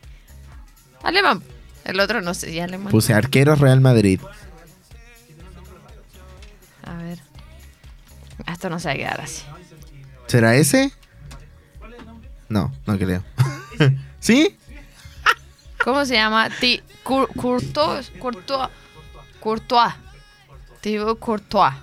[1.02, 1.42] Alemán.
[1.84, 2.90] El otro no sé si es alemán.
[2.90, 4.20] Puse arquero Real Madrid.
[6.84, 7.18] A ver.
[8.46, 9.42] Esto no se va a quedar así.
[10.26, 10.92] ¿Será ese?
[12.48, 13.22] No, no creo.
[14.20, 14.56] ¿Sí?
[15.84, 16.50] ¿Cómo se llama?
[16.50, 18.10] Ti Cour- Courtois.
[18.18, 18.68] Courtois.
[19.40, 19.94] Courtois.
[21.18, 21.74] Courtois.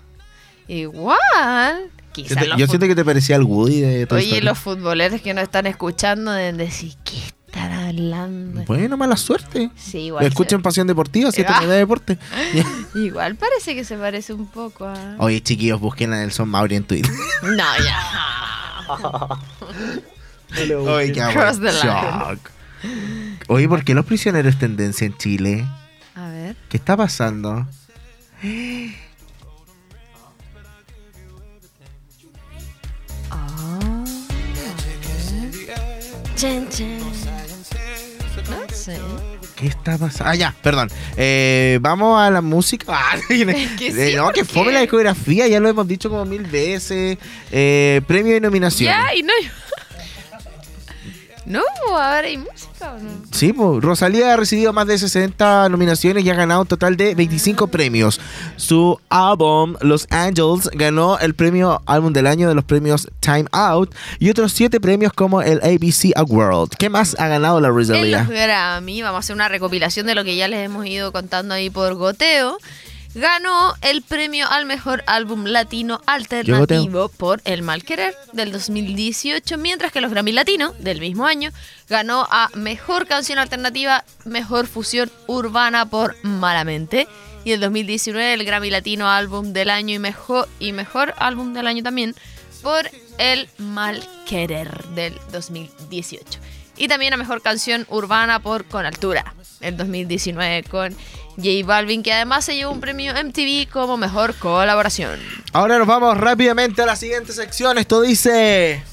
[0.68, 1.92] Igual.
[2.24, 4.46] Quizás Yo, te- siento que te parecía al Woody de Toy Oye, Story.
[4.46, 8.64] los futboleros que nos están escuchando deben decir, ¿qué están hablando?
[8.66, 9.70] Bueno, mala suerte.
[9.76, 10.26] Sí, igual.
[10.26, 11.58] Escuchen se- Pasión Deportiva, si esto Ah.
[11.58, 12.18] no es de deporte.
[12.96, 15.16] Igual parece que se parece un poco a.
[15.20, 17.12] Oye, chiquillos, busquen a Nelson Mauri en Twitter.
[17.44, 19.38] No, ya.
[20.80, 21.72] Oye, qué Cross the.
[23.48, 25.66] Oye, ¿por qué los prisioneros tendencia en Chile?
[26.16, 26.56] A ver.
[26.70, 27.68] ¿Qué está pasando?
[36.38, 37.00] Chen, chen.
[37.00, 38.96] No sé.
[39.56, 40.30] ¿Qué está pasando?
[40.32, 40.92] Ah, ya, perdón.
[41.16, 42.86] Eh, Vamos a la música.
[42.94, 44.74] Ah, que sí, eh, no, ¿por que fome qué?
[44.74, 47.18] la discografía, ya lo hemos dicho como mil veces.
[47.52, 48.94] Eh, premio y nominación.
[48.94, 49.34] Ya, y no.
[51.48, 53.10] No, ahora hay música o no.
[53.32, 57.16] Sí, pues, Rosalía ha recibido más de 60 nominaciones y ha ganado un total de
[57.16, 58.20] 25 premios.
[58.58, 63.96] Su álbum, Los Angels, ganó el premio Álbum del Año de los premios Time Out
[64.20, 66.72] y otros 7 premios como el ABC Award.
[66.78, 68.24] ¿Qué más ha ganado la En los Rosalía?
[68.30, 71.70] Grammy, vamos a hacer una recopilación de lo que ya les hemos ido contando ahí
[71.70, 72.58] por goteo.
[73.18, 79.92] Ganó el premio al mejor álbum latino alternativo por El Mal Querer del 2018, mientras
[79.92, 81.50] que los Grammy Latino del mismo año
[81.90, 87.08] ganó a mejor canción alternativa, mejor fusión urbana por Malamente.
[87.44, 91.66] Y el 2019 el Grammy Latino álbum del año y mejor, y mejor álbum del
[91.66, 92.14] año también
[92.62, 96.40] por El Mal Querer del 2018.
[96.78, 100.94] Y también a mejor canción urbana por Con Altura, el 2019 con
[101.38, 105.20] J Balvin, que además se llevó un premio MTV como mejor colaboración.
[105.54, 107.78] Ahora nos vamos rápidamente a la siguiente sección.
[107.78, 108.84] Esto dice...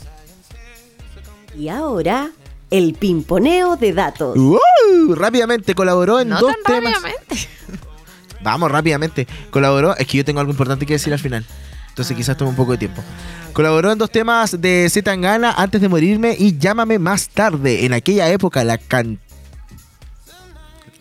[1.56, 2.30] Y ahora,
[2.70, 4.36] el pimponeo de datos.
[4.36, 5.14] ¡Uh!
[5.14, 6.94] rápidamente colaboró en No dos tan temas.
[6.94, 7.48] rápidamente.
[8.42, 9.26] Vamos, rápidamente.
[9.50, 11.46] Colaboró, es que yo tengo algo importante que decir al final.
[11.88, 13.02] Entonces quizás tome un poco de tiempo.
[13.52, 17.86] Colaboró en dos temas de Z Tangana, Antes de morirme y Llámame más tarde.
[17.86, 19.20] En aquella época la can...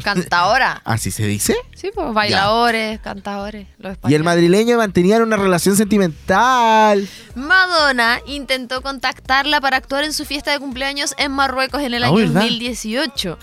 [0.02, 0.82] Cantadora.
[0.86, 1.56] ¿Así se dice?
[1.76, 4.26] Sí, pues bailadores, cantadores, los Y el españoles.
[4.26, 7.08] madrileño mantenían una relación sentimental.
[7.36, 12.08] Madonna intentó contactarla para actuar en su fiesta de cumpleaños en Marruecos en el Ah,
[12.08, 12.42] año ¿verdad?
[12.42, 13.38] 2018.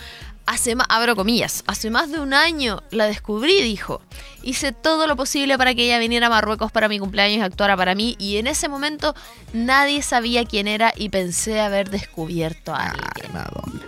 [0.47, 4.03] Hace más, abro comillas, hace más de un año la descubrí, dijo.
[4.43, 7.77] Hice todo lo posible para que ella viniera a Marruecos para mi cumpleaños y actuara
[7.77, 9.15] para mí y en ese momento
[9.53, 13.33] nadie sabía quién era y pensé haber descubierto a alguien.
[13.33, 13.85] Madonna.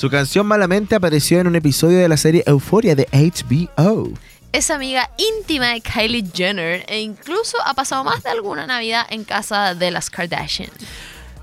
[0.00, 4.08] Su canción Malamente apareció en un episodio de la serie Euforia de HBO.
[4.50, 9.24] Es amiga íntima de Kylie Jenner e incluso ha pasado más de alguna Navidad en
[9.24, 10.70] casa de las Kardashian.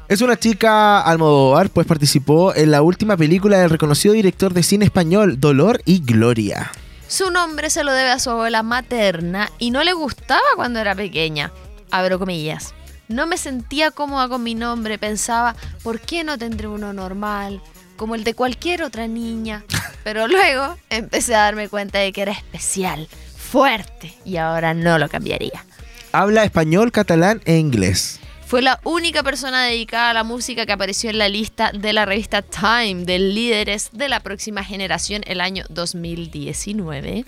[0.08, 4.86] Es una chica Almodóvar, pues participó en la última película del reconocido director de cine
[4.86, 6.72] español Dolor y Gloria.
[7.08, 10.96] Su nombre se lo debe a su abuela materna y no le gustaba cuando era
[10.96, 11.52] pequeña.
[11.92, 12.74] Abro comillas.
[13.08, 17.62] No me sentía cómoda con mi nombre, pensaba, ¿por qué no tendré uno normal?
[17.98, 19.66] Como el de cualquier otra niña.
[20.04, 25.10] Pero luego empecé a darme cuenta de que era especial, fuerte, y ahora no lo
[25.10, 25.66] cambiaría.
[26.14, 28.20] Habla español, catalán e inglés.
[28.46, 32.06] Fue la única persona dedicada a la música que apareció en la lista de la
[32.06, 37.26] revista Time de líderes de la próxima generación el año 2019.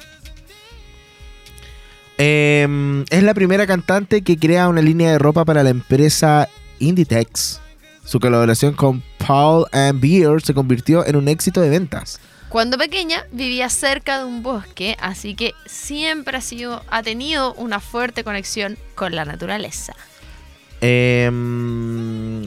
[2.18, 6.48] Eh, es la primera cantante que crea una línea de ropa para la empresa
[6.80, 7.60] Inditex.
[8.10, 12.20] Su colaboración con Paul and Beer se convirtió en un éxito de ventas.
[12.50, 17.80] Cuando pequeña vivía cerca de un bosque, así que siempre ha, sido, ha tenido una
[17.80, 19.94] fuerte conexión con la naturaleza.
[20.82, 21.30] Eh,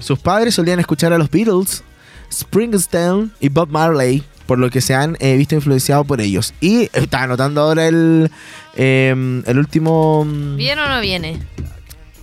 [0.00, 1.84] sus padres solían escuchar a los Beatles,
[2.32, 6.54] Springsteen y Bob Marley, por lo que se han eh, visto influenciados por ellos.
[6.60, 8.32] Y está anotando ahora el,
[8.74, 11.38] eh, el último mm, ¿Viene o no viene?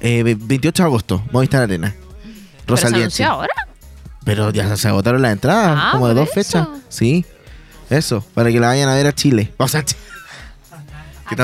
[0.02, 1.96] eh, 28 de agosto, Movistar Arena.
[2.70, 2.98] ¿Pero se Rosalía.
[3.06, 3.30] anunció sí.
[3.32, 3.54] ahora?
[4.24, 6.68] Pero ya se agotaron las entradas, Ah, como de dos fechas.
[6.90, 7.26] Sí,
[7.90, 9.54] eso, para que la vayan a ver a Chile.
[9.58, 9.96] O sea, que
[11.36, 11.44] desde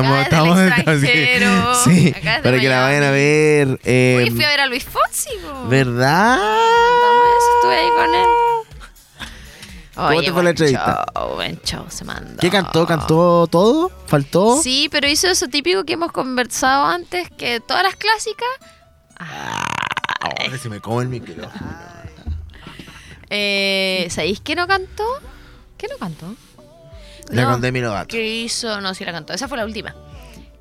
[0.53, 3.79] el extranjero, Sí, acá para que la vayan a ver.
[3.83, 5.29] eh, Oye, fui a ver a Luis Fonsi.
[5.67, 6.37] ¿Verdad?
[6.37, 8.25] Eso, estuve ahí con él.
[9.95, 11.05] ¿Cómo Oye, te fue la entrevista?
[11.15, 12.39] show, buen show se mandó.
[12.41, 12.85] ¿Qué cantó?
[12.85, 13.91] ¿Cantó todo?
[14.07, 14.61] ¿Faltó?
[14.61, 18.47] Sí, pero hizo eso típico que hemos conversado antes, que todas las clásicas...
[20.25, 21.51] Ahora se me come el micrófono.
[23.29, 25.03] Eh, ¿Sabéis qué no cantó?
[25.77, 26.35] ¿Qué no cantó?
[27.29, 28.07] La No, con Demi Lovato.
[28.07, 29.33] Que hizo, no, sí la cantó.
[29.33, 29.95] Esa fue la última.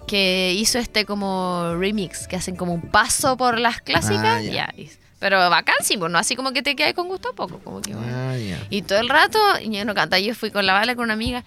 [0.06, 4.38] Que hizo este como remix, que hacen como un paso por las clásicas.
[4.38, 4.52] Ah, ya.
[4.52, 4.74] ya.
[4.76, 7.58] y- Pero bacán, sí, pues no así como que te quedas con gusto a poco.
[7.60, 8.12] Como que, bueno.
[8.14, 8.58] Ah, ya.
[8.70, 11.44] Y todo el rato, yo no cantaba, yo fui con la bala con una amiga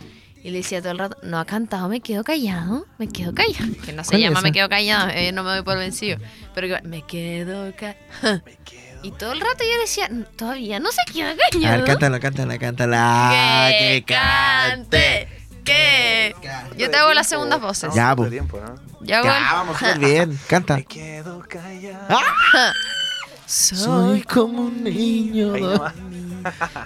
[0.47, 3.67] y le decía todo el rato, no ha cantado, me quedo callado, me quedo callado.
[3.83, 6.19] Que no se ¿Cuál es llama me quedo callado, eh, no me doy por vencido.
[6.55, 8.41] Pero que me quedo callado.
[9.03, 11.77] Y todo el rato yo decía, todavía no se queda A callado.
[11.77, 13.67] ver, cántala, cántala, cántala.
[13.69, 15.27] que cante,
[15.63, 16.33] que...
[16.77, 17.93] Yo te hago las segundas voces.
[17.93, 18.33] Ya, pues.
[19.01, 20.39] Ya, vamos súper bien.
[20.47, 20.77] Canta.
[20.77, 22.07] Me quedo callado.
[22.09, 22.73] Ah.
[23.45, 25.53] Soy como un niño.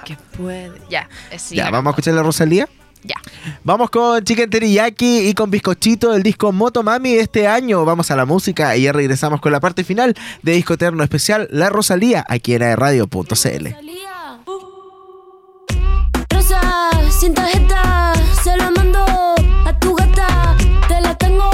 [0.04, 0.82] Que puede...
[0.90, 2.68] Ya, es Ya, vamos a escuchar la Rosalía.
[3.04, 3.16] Ya.
[3.64, 7.84] Vamos con Chicken Teriyaki y con Bizcochito del disco Moto Mami de este año.
[7.86, 11.48] Vamos a la música y ya regresamos con la parte final de Disco Eterno Especial
[11.52, 13.68] La Rosalía aquí en radio.cl.
[16.30, 16.62] Rosa,
[17.20, 19.04] sin tarjeta, se la mando
[19.66, 20.56] a tu gata.
[20.88, 21.50] Te la tengo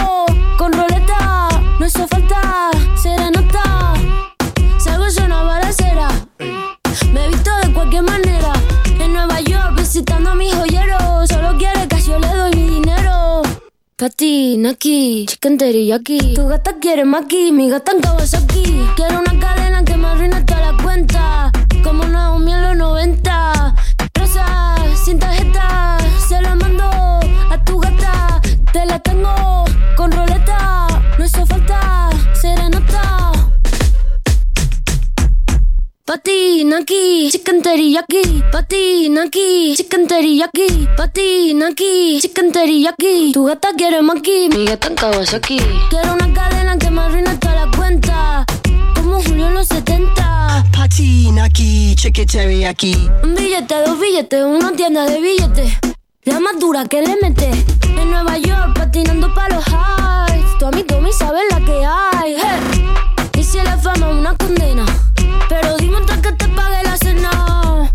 [0.57, 3.93] con roleta, no hizo falta serenata.
[4.77, 6.09] Salgo es una balacera,
[7.13, 8.53] me he visto de cualquier manera.
[8.99, 10.96] En Nueva York visitando a mis joyeros,
[13.99, 16.35] Katy, Naki, chicken teriyaki.
[16.35, 18.63] Tu gata quiere maki, mi gata en Kawasaki.
[18.95, 21.51] Quiero una cadena que me arruine toda la cuenta.
[21.83, 23.73] Como Naomi en los 90
[24.13, 25.97] Rosa, sin tarjeta,
[26.29, 28.39] se la mando a tu gata.
[28.71, 30.85] Te la tengo con roleta,
[31.17, 32.96] no hizo falta serenata
[36.07, 38.41] Patina aquí, chicken teriyaki.
[38.49, 40.87] Patina aquí, chicken teriyaki.
[40.95, 43.33] Patina aquí, chicken teriyaki.
[43.33, 45.59] Tu gata quiere maki, mi gata en Kawasaki.
[45.89, 48.45] Quiero una cadena que me arruine toda la cuenta.
[48.95, 50.63] Como Julio en los 70.
[50.71, 53.09] Patina aquí, chicken teriyaki.
[53.23, 55.73] Un billete, dos billetes, una tienda de billetes.
[56.23, 57.51] La más dura que le mete.
[57.99, 60.57] En Nueva York, patinando pa' los highs.
[60.57, 62.37] Tu amigo Tommy sabe la que hay.
[62.37, 62.85] Hey.
[63.37, 64.85] Y si la fama es una condena.
[65.49, 67.91] Pero dime antes que te pague la cena.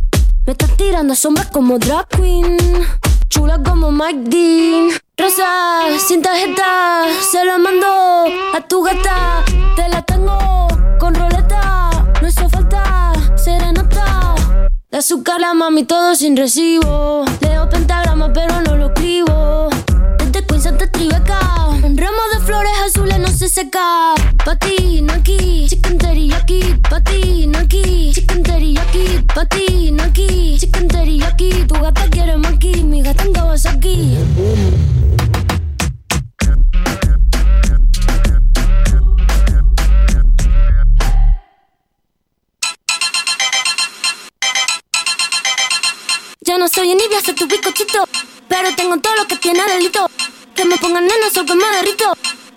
[0.46, 2.56] Me estás tirando sombras como drag queen.
[3.28, 4.90] Chula como Mike Dean.
[5.18, 9.44] Rosa, sin tarjeta, se la mando a tu gata.
[9.76, 11.90] Te la tengo con roleta.
[12.20, 14.34] No hizo falta serenata.
[14.90, 17.24] De azúcar la mami todo sin recibo.
[17.40, 19.68] Leo pentagrama pero no lo escribo.
[20.18, 21.40] Desde Queens hasta Tribeca.
[21.84, 23.01] Un ramo de flores azules no
[23.42, 24.14] se seca.
[24.44, 26.60] Patina aquí, chicken teriyaki.
[26.88, 29.24] Patina aquí, chicken teriyaki.
[29.34, 31.66] Patina aquí, chicken teriyaki.
[31.66, 34.16] Tu gata quiere maki, mi gata en Kawasaki.
[46.42, 48.04] Ya no soy envidia, soy tu bizcochito.
[48.48, 50.06] Pero tengo todo lo que tiene delito.
[50.54, 52.12] Que me pongan nena, sol que me derrito.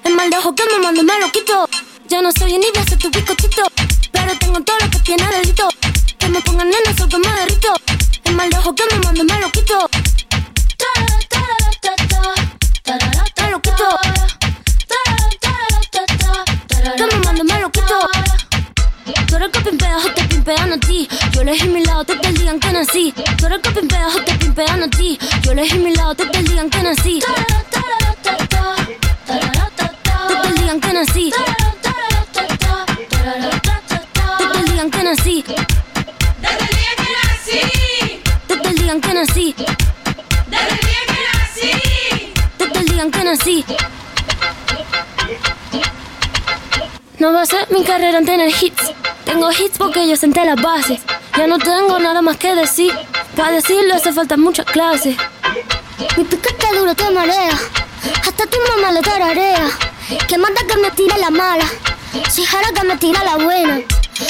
[0.06, 1.68] El mal de ojo que me mando me lo quito.
[2.08, 3.64] Ya no soy envidia, soy tu bizcochito.
[4.12, 5.68] Pero tengo todo lo que tiene delito.
[6.20, 7.74] Que me pongan nena, sol que me derrito.
[8.26, 9.90] El mal de ojo que me mando me lo quito.
[13.40, 13.90] Me lo quito.
[16.98, 18.00] Que me mando me lo quito.
[19.28, 21.08] Tú eres el que pimpea o te pimpean a ti.
[21.32, 23.12] Yo elegí mi lado el día en que nací.
[23.40, 25.18] Tú eres el que pimpea o te pimpean a ti.
[25.42, 26.16] Yo elegí mi lado
[30.96, 31.20] desde
[34.60, 35.44] el día en que nací.
[35.44, 37.60] Desde el día que nací.
[38.48, 39.56] Desde el día en que nací.
[40.48, 41.72] Desde el día que nací.
[42.58, 43.66] Desde el día que nací.
[47.20, 48.94] No va a ser mi carrera en tener hits.
[49.26, 51.02] Tengo hits porque yo senté las bases.
[51.38, 52.94] Ya no tengo nada más que decir.
[53.36, 55.18] Para decirlo hace falta muchas clases.
[56.16, 57.60] Mi piquete duro te marea.
[58.26, 59.68] Hasta tu mamá le tararea.
[60.08, 61.66] Que manda que me tire la mala.
[62.30, 63.82] Si jara que me tira la buena.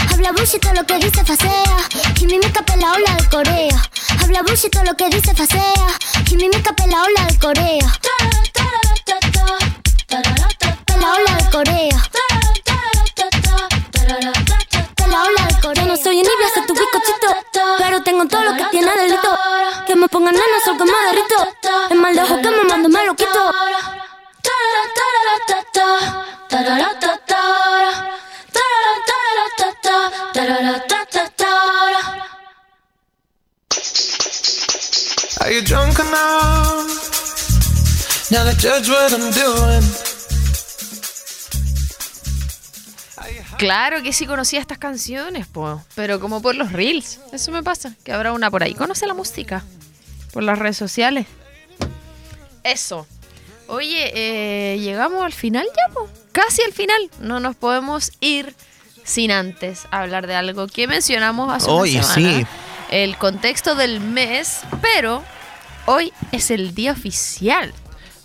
[0.10, 1.78] Habla bullshit todo lo que dice facea.
[2.22, 3.82] Y mi mica la ola de Corea.
[4.22, 5.88] Habla bullshit lo que dice facea.
[6.32, 8.00] Y mi mica la ola de Corea.
[11.02, 12.10] La ola de Corea.
[15.10, 15.86] La ola de Corea.
[15.86, 17.28] No soy envidia, soy tu bizcochito.
[17.80, 19.38] Pero tengo todo lo que tiene delito.
[19.86, 21.90] Que me pongan nena, sol me derrito.
[21.90, 23.52] El mal de que me mando me lo quito.
[35.42, 36.88] Are you drunk enough
[38.32, 39.84] now to judge what I'm doing?
[43.58, 47.20] Claro que sí conocía estas canciones, po, pero como por los reels.
[47.32, 48.74] Eso me pasa, que habrá una por ahí.
[48.74, 49.64] Conoce la música
[50.34, 51.28] por las redes sociales.
[52.64, 53.08] Eso.
[53.68, 56.08] Oye, eh, llegamos al final ya, po.
[56.32, 56.98] Casi al final.
[57.20, 58.54] No nos podemos ir
[59.04, 62.40] sin antes hablar de algo que mencionamos hace Oye, una semana.
[62.40, 62.46] sí.
[62.92, 65.24] El contexto del mes, pero
[65.86, 67.74] hoy es el día oficial.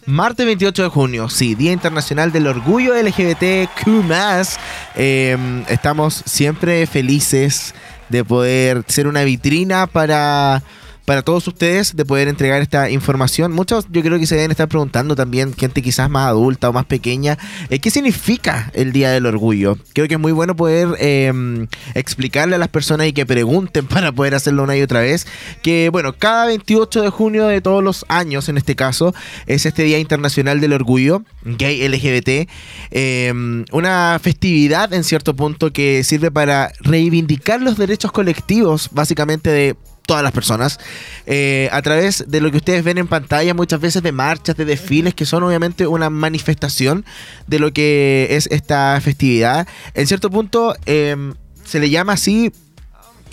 [0.06, 4.58] Martes 28 de junio, sí, Día Internacional del Orgullo LGBTQ+.
[4.96, 7.74] Eh, estamos siempre felices
[8.08, 10.62] de poder ser una vitrina para,
[11.10, 13.50] para todos ustedes, de poder entregar esta información.
[13.50, 16.84] Muchos yo creo que se deben estar preguntando también, gente quizás más adulta o más
[16.84, 17.36] pequeña,
[17.68, 19.76] eh, ¿qué significa el Día del Orgullo?
[19.92, 24.12] Creo que es muy bueno poder eh, explicarle a las personas y que pregunten para
[24.12, 25.26] poder hacerlo una y otra vez,
[25.64, 29.12] que bueno, cada 28 de junio de todos los años, en este caso,
[29.46, 32.48] es este Día Internacional del Orgullo Gay LGBT,
[32.92, 39.76] eh, una festividad en cierto punto que sirve para reivindicar los derechos colectivos, básicamente de
[40.10, 40.80] todas las personas
[41.26, 44.64] eh, a través de lo que ustedes ven en pantalla muchas veces de marchas, de
[44.64, 47.04] desfiles que son obviamente una manifestación
[47.46, 49.68] de lo que es esta festividad.
[49.94, 51.16] En cierto punto eh,
[51.64, 52.52] se le llama así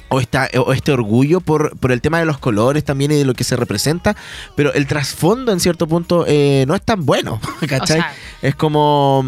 [0.09, 3.25] o, esta, o este orgullo por, por el tema de los colores también y de
[3.25, 4.15] lo que se representa,
[4.55, 7.97] pero el trasfondo en cierto punto eh, no es tan bueno, ¿cachai?
[8.01, 8.13] sea-
[8.43, 9.25] es como...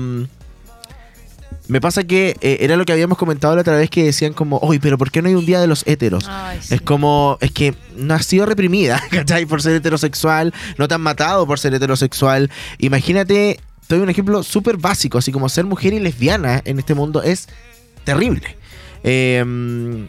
[1.70, 4.58] Me pasa que eh, era lo que habíamos comentado la otra vez que decían como,
[4.58, 5.86] oye, pero ¿por qué no hay un día de los?
[6.28, 6.74] Ay, sí.
[6.74, 9.46] Es como, es que no has sido reprimida, ¿cachai?
[9.46, 12.50] Por ser heterosexual, no te han matado por ser heterosexual.
[12.80, 16.96] Imagínate, te doy un ejemplo súper básico, así como ser mujer y lesbiana en este
[16.96, 17.48] mundo es
[18.04, 18.58] terrible.
[19.04, 20.08] Eh,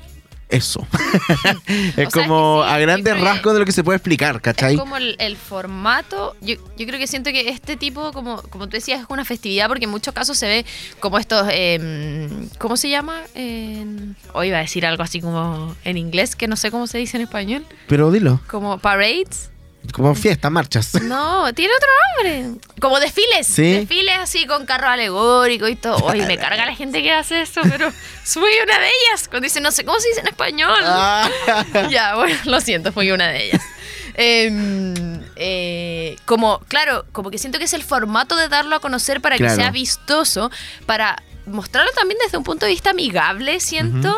[0.51, 0.87] eso.
[1.67, 4.75] es que como sí, a grandes siempre- rasgos de lo que se puede explicar, ¿cachai?
[4.75, 6.37] Es como el, el formato.
[6.41, 9.69] Yo, yo creo que siento que este tipo, como, como tú decías, es una festividad
[9.69, 10.67] porque en muchos casos se ve
[11.01, 11.47] como estos.
[11.53, 13.21] em, ¿Cómo se llama?
[13.35, 16.99] En- Hoy iba a decir algo así como en inglés, que no sé cómo se
[16.99, 17.65] dice en español.
[17.87, 19.51] Pero dilo, Como parades.
[19.93, 20.95] Como fiesta, marchas.
[21.03, 21.89] No, tiene otro
[22.43, 22.61] nombre.
[22.81, 23.47] Como desfiles.
[23.47, 23.73] Sí.
[23.73, 25.97] Desfiles así con carro alegórico y todo.
[26.05, 27.93] Oye, me carga la gente que hace eso, pero
[28.25, 29.29] soy una de ellas.
[29.29, 30.79] Cuando dicen, no sé cómo se dice en español.
[30.85, 31.29] Ah.
[31.91, 33.63] ya, bueno, lo siento, fui una de ellas.
[34.15, 39.21] Em, eh, como, claro, como que siento que es el formato de darlo a conocer
[39.21, 39.55] para Claro.
[39.55, 40.51] que sea vistoso,
[40.87, 44.15] para mostrarlo también desde un punto de vista amigable, siento.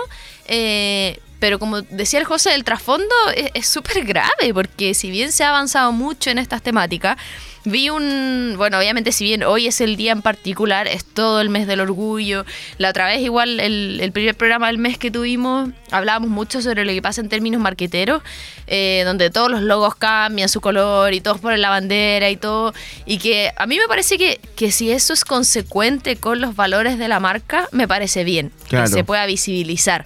[0.46, 5.42] Eh, pero como decía el José, el trasfondo es súper grave, porque si bien se
[5.42, 7.16] ha avanzado mucho en estas temáticas,
[7.64, 11.48] vi un, bueno, obviamente si bien hoy es el día en particular, es todo el
[11.48, 12.44] mes del orgullo,
[12.78, 16.84] la otra vez igual el, el primer programa del mes que tuvimos, hablábamos mucho sobre
[16.84, 18.22] lo que pasa en términos marqueteros,
[18.66, 22.74] eh, donde todos los logos cambian su color y todos ponen la bandera y todo,
[23.06, 26.98] y que a mí me parece que, que si eso es consecuente con los valores
[26.98, 28.86] de la marca, me parece bien, Claro.
[28.86, 30.04] que se pueda visibilizar.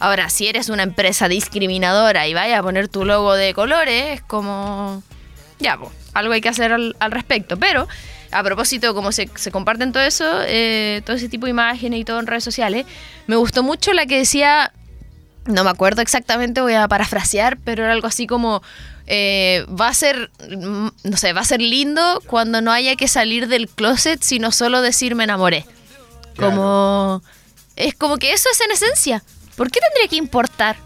[0.00, 4.20] Ahora, si eres una empresa discriminadora y vaya a poner tu logo de colores, es
[4.22, 5.02] como...
[5.60, 7.56] Ya, pues, algo hay que hacer al, al respecto.
[7.56, 7.88] Pero,
[8.30, 12.04] a propósito, como se, se comparten todo eso, eh, todo ese tipo de imágenes y
[12.04, 12.86] todo en redes sociales,
[13.26, 14.72] me gustó mucho la que decía,
[15.46, 18.62] no me acuerdo exactamente, voy a parafrasear, pero era algo así como...
[19.06, 23.08] eh, va a ser, mm, no sé, va a ser lindo cuando no haya que
[23.08, 25.64] salir del closet, sino solo decir me enamoré.
[26.36, 27.22] Como...
[27.74, 29.22] Es como que eso es en esencia.
[29.56, 30.76] ¿Por qué tendría que importar?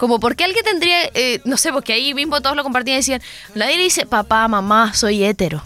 [0.00, 3.00] Como, ¿por qué alguien tendría, eh, no sé, porque ahí mismo todos lo compartían y
[3.00, 3.20] decían,
[3.54, 5.62] nadie le dice, papá, mamá, soy hetero.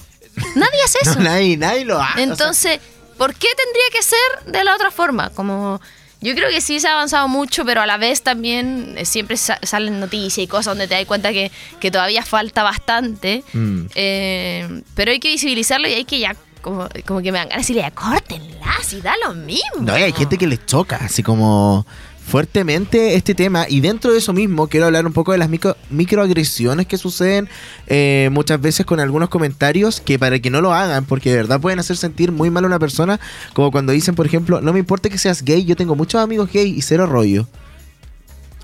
[0.57, 1.15] Nadie hace eso.
[1.15, 2.21] No, nadie, nadie lo hace.
[2.25, 2.81] Entonces,
[3.17, 5.31] ¿por qué tendría que ser de la otra forma?
[5.31, 5.81] Como
[6.21, 9.37] yo creo que sí se ha avanzado mucho, pero a la vez también eh, siempre
[9.37, 13.45] sa- salen noticias y cosas donde te das cuenta que, que todavía falta bastante.
[13.53, 13.83] Mm.
[13.95, 17.69] Eh, pero hay que visibilizarlo y hay que ya, como, como que me dan ganas
[17.69, 19.83] de decirle, córtenla, si da lo mismo.
[19.83, 21.87] No, hay gente que les choca, así como
[22.27, 23.67] fuertemente este tema.
[23.69, 27.49] Y dentro de eso mismo, quiero hablar un poco de las micro- microagresiones que suceden
[27.87, 31.61] eh, muchas veces con algunos comentarios que para que no lo hagan, porque de verdad
[31.61, 33.21] pueden hacer sentir muy mal a una persona,
[33.53, 36.51] como cuando dicen, por ejemplo, no me importa que seas gay, yo tengo muchos amigos
[36.53, 37.47] gay y cero rollo.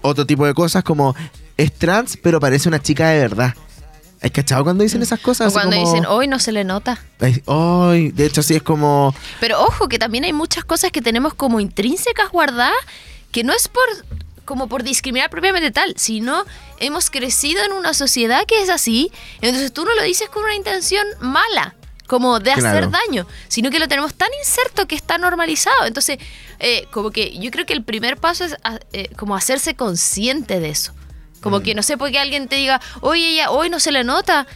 [0.02, 1.14] Otro tipo de cosas como
[1.56, 3.54] es trans, pero parece una chica de verdad.
[4.22, 5.48] ¿Has cachado cuando dicen esas cosas?
[5.48, 6.98] O cuando como, dicen, hoy no se le nota.
[7.20, 9.14] "Ay, ay", de hecho, sí es como.
[9.40, 12.74] Pero ojo, que también hay muchas cosas que tenemos como intrínsecas guardadas,
[13.32, 13.84] que no es por
[14.44, 16.44] como por discriminar propiamente tal, sino
[16.80, 20.56] hemos crecido en una sociedad que es así, entonces tú no lo dices con una
[20.56, 21.76] intención mala,
[22.08, 22.90] como de hacer Claro.
[22.90, 25.86] daño, sino que lo tenemos tan inserto que está normalizado.
[25.86, 26.18] Entonces,
[26.58, 30.58] eh, como que yo creo que el primer paso es a- eh, como hacerse consciente
[30.58, 30.92] de eso.
[31.40, 34.02] Como que no sé por qué alguien te diga, oye, ella hoy no se le
[34.02, 34.48] nota.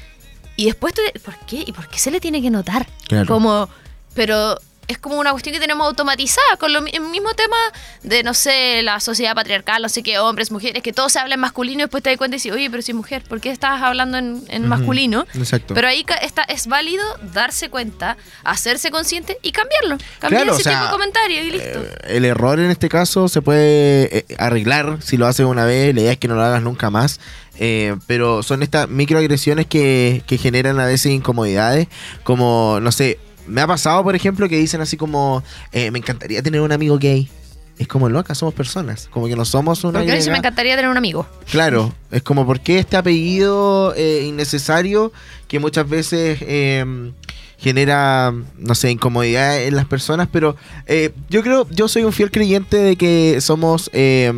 [0.57, 1.63] Y después tú, ¿por qué?
[1.65, 2.89] ¿Y por qué se le tiene que notar?
[3.07, 3.27] Claro.
[3.27, 3.69] Como,
[4.15, 4.59] pero
[4.89, 7.57] es como una cuestión que tenemos automatizada con lo, el mismo tema
[8.03, 11.35] de, no sé, la sociedad patriarcal, no sé qué, hombres, mujeres, que todo se habla
[11.35, 13.51] en masculino y después te das cuenta y dices, oye, pero si mujer, ¿por qué
[13.51, 15.27] estás hablando en, masculino?
[15.35, 15.75] exacto.
[15.75, 19.99] Pero ahí está, es válido darse cuenta, hacerse consciente y cambiarlo.
[20.19, 21.81] Cambiar Claro, o ese sea, tipo de comentarios y listo.
[21.81, 25.95] Eh, el error en este caso se puede eh, arreglar si lo haces una vez,
[25.95, 27.21] la idea es que no lo hagas nunca más.
[27.57, 31.87] Eh, pero son estas microagresiones que, que generan a veces incomodidades,
[32.25, 35.43] como, no sé, me ha pasado, por ejemplo, que dicen así como,
[35.73, 37.29] eh, me encantaría tener un amigo gay.
[37.77, 39.99] Es como, loca, somos personas, como que no somos una...
[39.99, 40.33] Porque a mí sí Y.
[40.33, 41.27] me encantaría tener un amigo.
[41.51, 45.13] Claro, es como por qué este apellido eh, innecesario
[45.49, 47.13] que muchas veces eh,
[47.59, 50.55] genera, no sé, incomodidad en las personas, pero
[50.87, 54.33] eh, yo creo, yo soy un fiel creyente de que somos eh,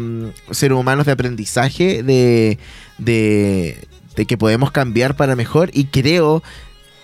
[0.50, 2.58] seres humanos de aprendizaje, de,
[2.98, 3.78] de,
[4.14, 6.42] de que podemos cambiar para mejor y creo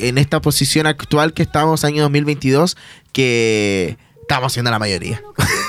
[0.03, 2.77] en esta posición actual que estamos, año 2022,
[3.13, 3.97] que
[4.33, 5.23] estamos siendo la mayoría.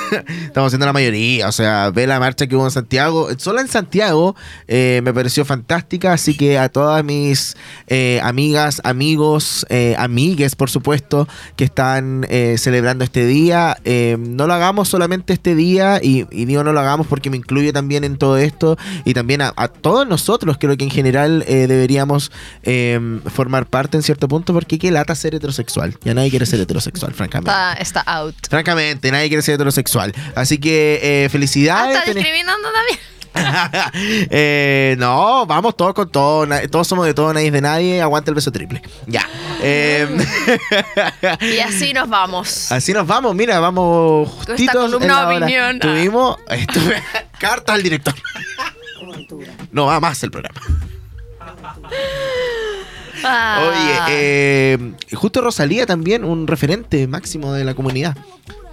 [0.45, 1.49] estamos siendo la mayoría.
[1.49, 3.28] O sea, ve la marcha que hubo en Santiago.
[3.38, 4.36] Solo en Santiago
[4.70, 6.14] eh, me pareció fantástica.
[6.14, 7.57] Así que a todas mis
[7.88, 14.47] eh, amigas, amigos, eh, amigues, por supuesto, que están eh, celebrando este día, eh, no
[14.47, 15.99] lo hagamos solamente este día.
[16.01, 18.78] Y, y digo no lo hagamos porque me incluye también en todo esto.
[19.03, 22.32] Y también a, todos nosotros, creo que en general eh, deberíamos
[23.34, 24.53] formar parte en cierto punto.
[24.53, 25.97] Porque qué lata ser heterosexual.
[26.03, 27.51] Ya nadie quiere ser heterosexual, francamente.
[27.80, 28.36] Está out.
[28.54, 30.14] Francamente, nadie quiere ser heterosexual.
[30.36, 31.97] Así que eh, Ah, felicidades.
[31.97, 32.99] está Tenés- discriminando también.
[34.30, 36.47] Eh, no, vamos todos con todo.
[36.70, 37.99] Todos somos de todo, nadie es de nadie.
[37.99, 38.80] Aguanta el beso triple.
[39.08, 39.28] Ya.
[39.64, 40.08] Eh,
[41.41, 42.72] Y así nos vamos.
[42.72, 43.34] así nos vamos.
[43.34, 45.45] Mira, vamos Esta justitos columna en la de hora.
[45.45, 45.76] opinión.
[45.78, 45.80] ah.
[45.82, 47.04] Tuvimos estuve-
[47.39, 48.14] carta al director.
[49.72, 50.62] No va más el programa.
[53.24, 53.69] Ah.
[53.69, 58.15] Oye, eh, justo Rosalía también, un referente máximo de la comunidad.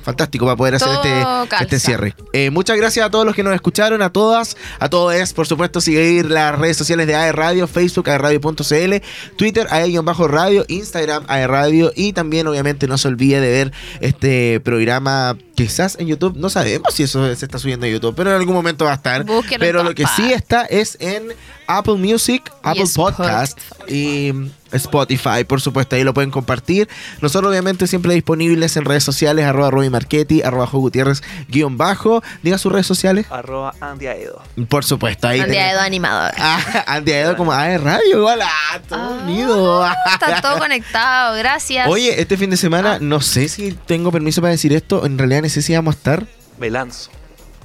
[0.02, 2.14] Fantástico para poder hacer Todo este, este cierre.
[2.32, 5.80] Eh, muchas gracias a todos los que nos escucharon, a todas, a todos, por supuesto,
[5.80, 8.94] seguir las redes sociales de AE Radio, Facebook, aerradio.cl,
[9.36, 15.36] Twitter, AE-radio, Instagram, AE Radio y también, obviamente, no se olvide de ver este programa
[15.60, 18.54] quizás en YouTube, no sabemos si eso se está subiendo a YouTube, pero en algún
[18.54, 19.24] momento va a estar.
[19.24, 21.34] Búsquenlo en pero lo que sí está es en
[21.66, 22.86] Apple Music, Apple.
[22.94, 24.32] Podcast y
[24.72, 26.88] Spotify, por supuesto, ahí lo pueden compartir.
[27.20, 32.22] Nosotros obviamente siempre disponibles en redes sociales, arroba Roby Marchetti, arroba Jo Gutiérrez, guion bajo.
[32.42, 33.26] Diga sus redes sociales.
[33.30, 34.42] Arroba Andy Aedo.
[34.68, 36.32] Por supuesto, ahí Andy Aedo animador.
[36.42, 39.86] Ah, Andy Aedo como ah, es radio, igual, ah, todo unido.
[40.12, 41.88] Está todo conectado, gracias.
[41.88, 45.42] Oye, este fin de semana, no sé si tengo permiso para decir esto, en realidad
[45.56, 46.26] necesitamos estar,
[46.58, 47.10] Me lanzo.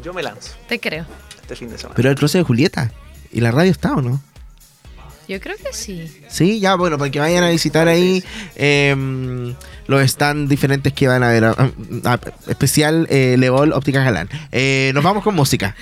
[0.03, 1.05] Yo me lanzo Te creo.
[1.41, 1.95] este fin de semana.
[1.95, 2.91] pero el cruce de Julieta.
[3.31, 4.21] ¿Y la radio está o no?
[5.27, 6.21] Yo creo que sí.
[6.29, 8.23] Sí, ya, bueno, para que vayan a visitar ahí
[8.55, 9.55] em,
[9.87, 11.43] los stands diferentes que van a ver.
[12.47, 14.29] especial eh, Levol Óptica Galán.
[14.51, 15.75] Eh, nos vamos con música.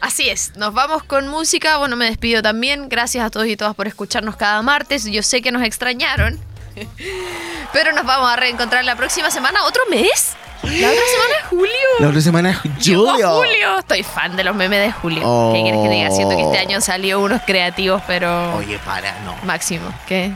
[0.00, 1.78] Así es, nos vamos con música.
[1.78, 2.88] Bueno, me despido también.
[2.88, 5.04] Gracias a todos y todas por escucharnos cada martes.
[5.04, 6.38] Yo sé que nos extrañaron.
[7.72, 9.64] Pero nos vamos a reencontrar la próxima semana.
[9.64, 10.34] ¿Otro mes?
[10.62, 11.72] La otra semana es julio.
[11.98, 13.30] La otra semana es Llegó Julio.
[13.36, 13.78] julio.
[13.80, 15.22] Estoy fan de los memes de julio.
[15.24, 15.52] Oh.
[15.54, 16.10] ¿Qué quieres que te diga?
[16.10, 19.34] Siento que este año salió unos creativos, pero Oye, para, no.
[19.44, 19.92] máximo.
[20.06, 20.32] ¿Qué?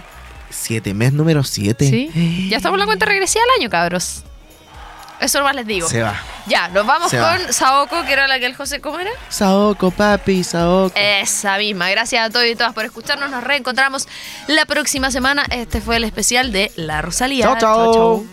[0.50, 1.88] Siete, mes número siete.
[1.88, 2.48] Sí.
[2.50, 4.22] Ya estamos en la cuenta regresiva del año, cabros.
[5.18, 5.88] Eso nomás les digo.
[5.88, 6.14] Se va.
[6.46, 7.38] Ya, nos vamos Se va.
[7.38, 9.10] con Saoko, que era la que el José, ¿cómo era?
[9.30, 10.92] Saoko, papi, Saoko.
[10.94, 11.88] Esa misma.
[11.88, 13.30] Gracias a todos y todas por escucharnos.
[13.30, 14.06] Nos reencontramos
[14.46, 15.46] la próxima semana.
[15.50, 17.46] Este fue el especial de La Rosalía.
[17.46, 18.24] Chao, chao.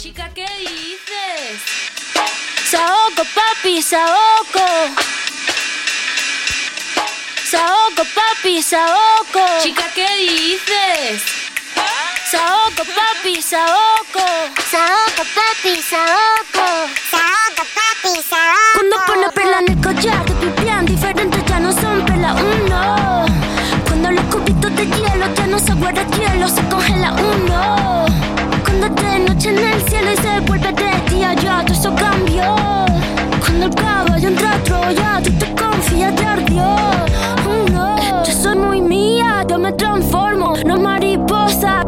[0.00, 1.60] Chica, ¿qué dices?
[2.70, 4.66] Saoko, papi, Saoko.
[7.44, 9.44] Saoko, papi, Saoko.
[9.62, 11.22] Chica, ¿qué dices?
[12.30, 14.24] Saoko, papi, Saoko.
[14.70, 16.66] Saoko, papi, Saoko.
[17.10, 18.72] Saoko, papi, Saoko.
[18.76, 23.26] Cuando pone perla en el collar, te pipián diferentes ya no son perla uno.
[23.84, 26.89] Cuando los cubitos de hielo ya no se guarda hielo, se congela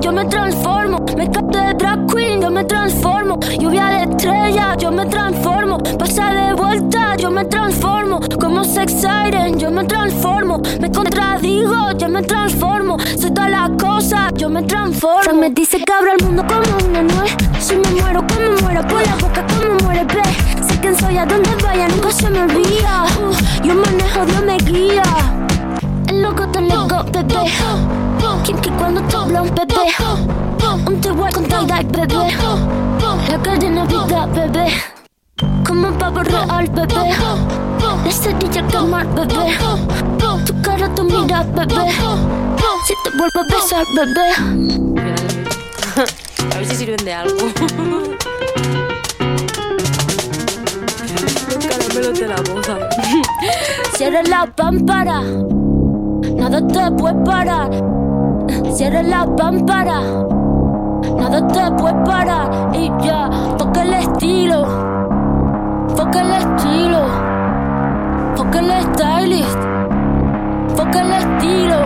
[0.03, 1.05] yo me transformo.
[1.17, 3.39] Me capto de drag queen, yo me transformo.
[3.59, 5.79] Lluvia de estrella, yo me transformo.
[5.99, 8.21] Pasa de vuelta, yo me transformo.
[8.41, 10.61] Como sex siren, yo me transformo.
[10.81, 12.99] Me contradigo, yo me transformo.
[13.19, 15.23] Soy todas las cosas, yo me transformo.
[15.23, 17.37] Fran me dice que abro el mundo como una nuez.
[17.61, 19.03] Si me muero, como muero, por
[39.05, 39.59] bebé.
[40.47, 41.91] Tu cara, tu mira, bebé.
[42.87, 44.29] Si te vuelvo a besar, bebé.
[46.53, 47.37] A ver si sirven de algo.
[51.49, 52.75] Los caramelos de la boda.
[53.97, 55.21] Cierra la pámpara,
[56.37, 57.71] nada te puede parar.
[58.75, 60.01] Cierra la pámpara,
[61.17, 62.71] nada te puede parar.
[62.75, 64.67] Y ya, toca el estilo,
[65.97, 66.92] toca el estilo,
[68.59, 69.59] el stylist,
[71.01, 71.81] el estilo.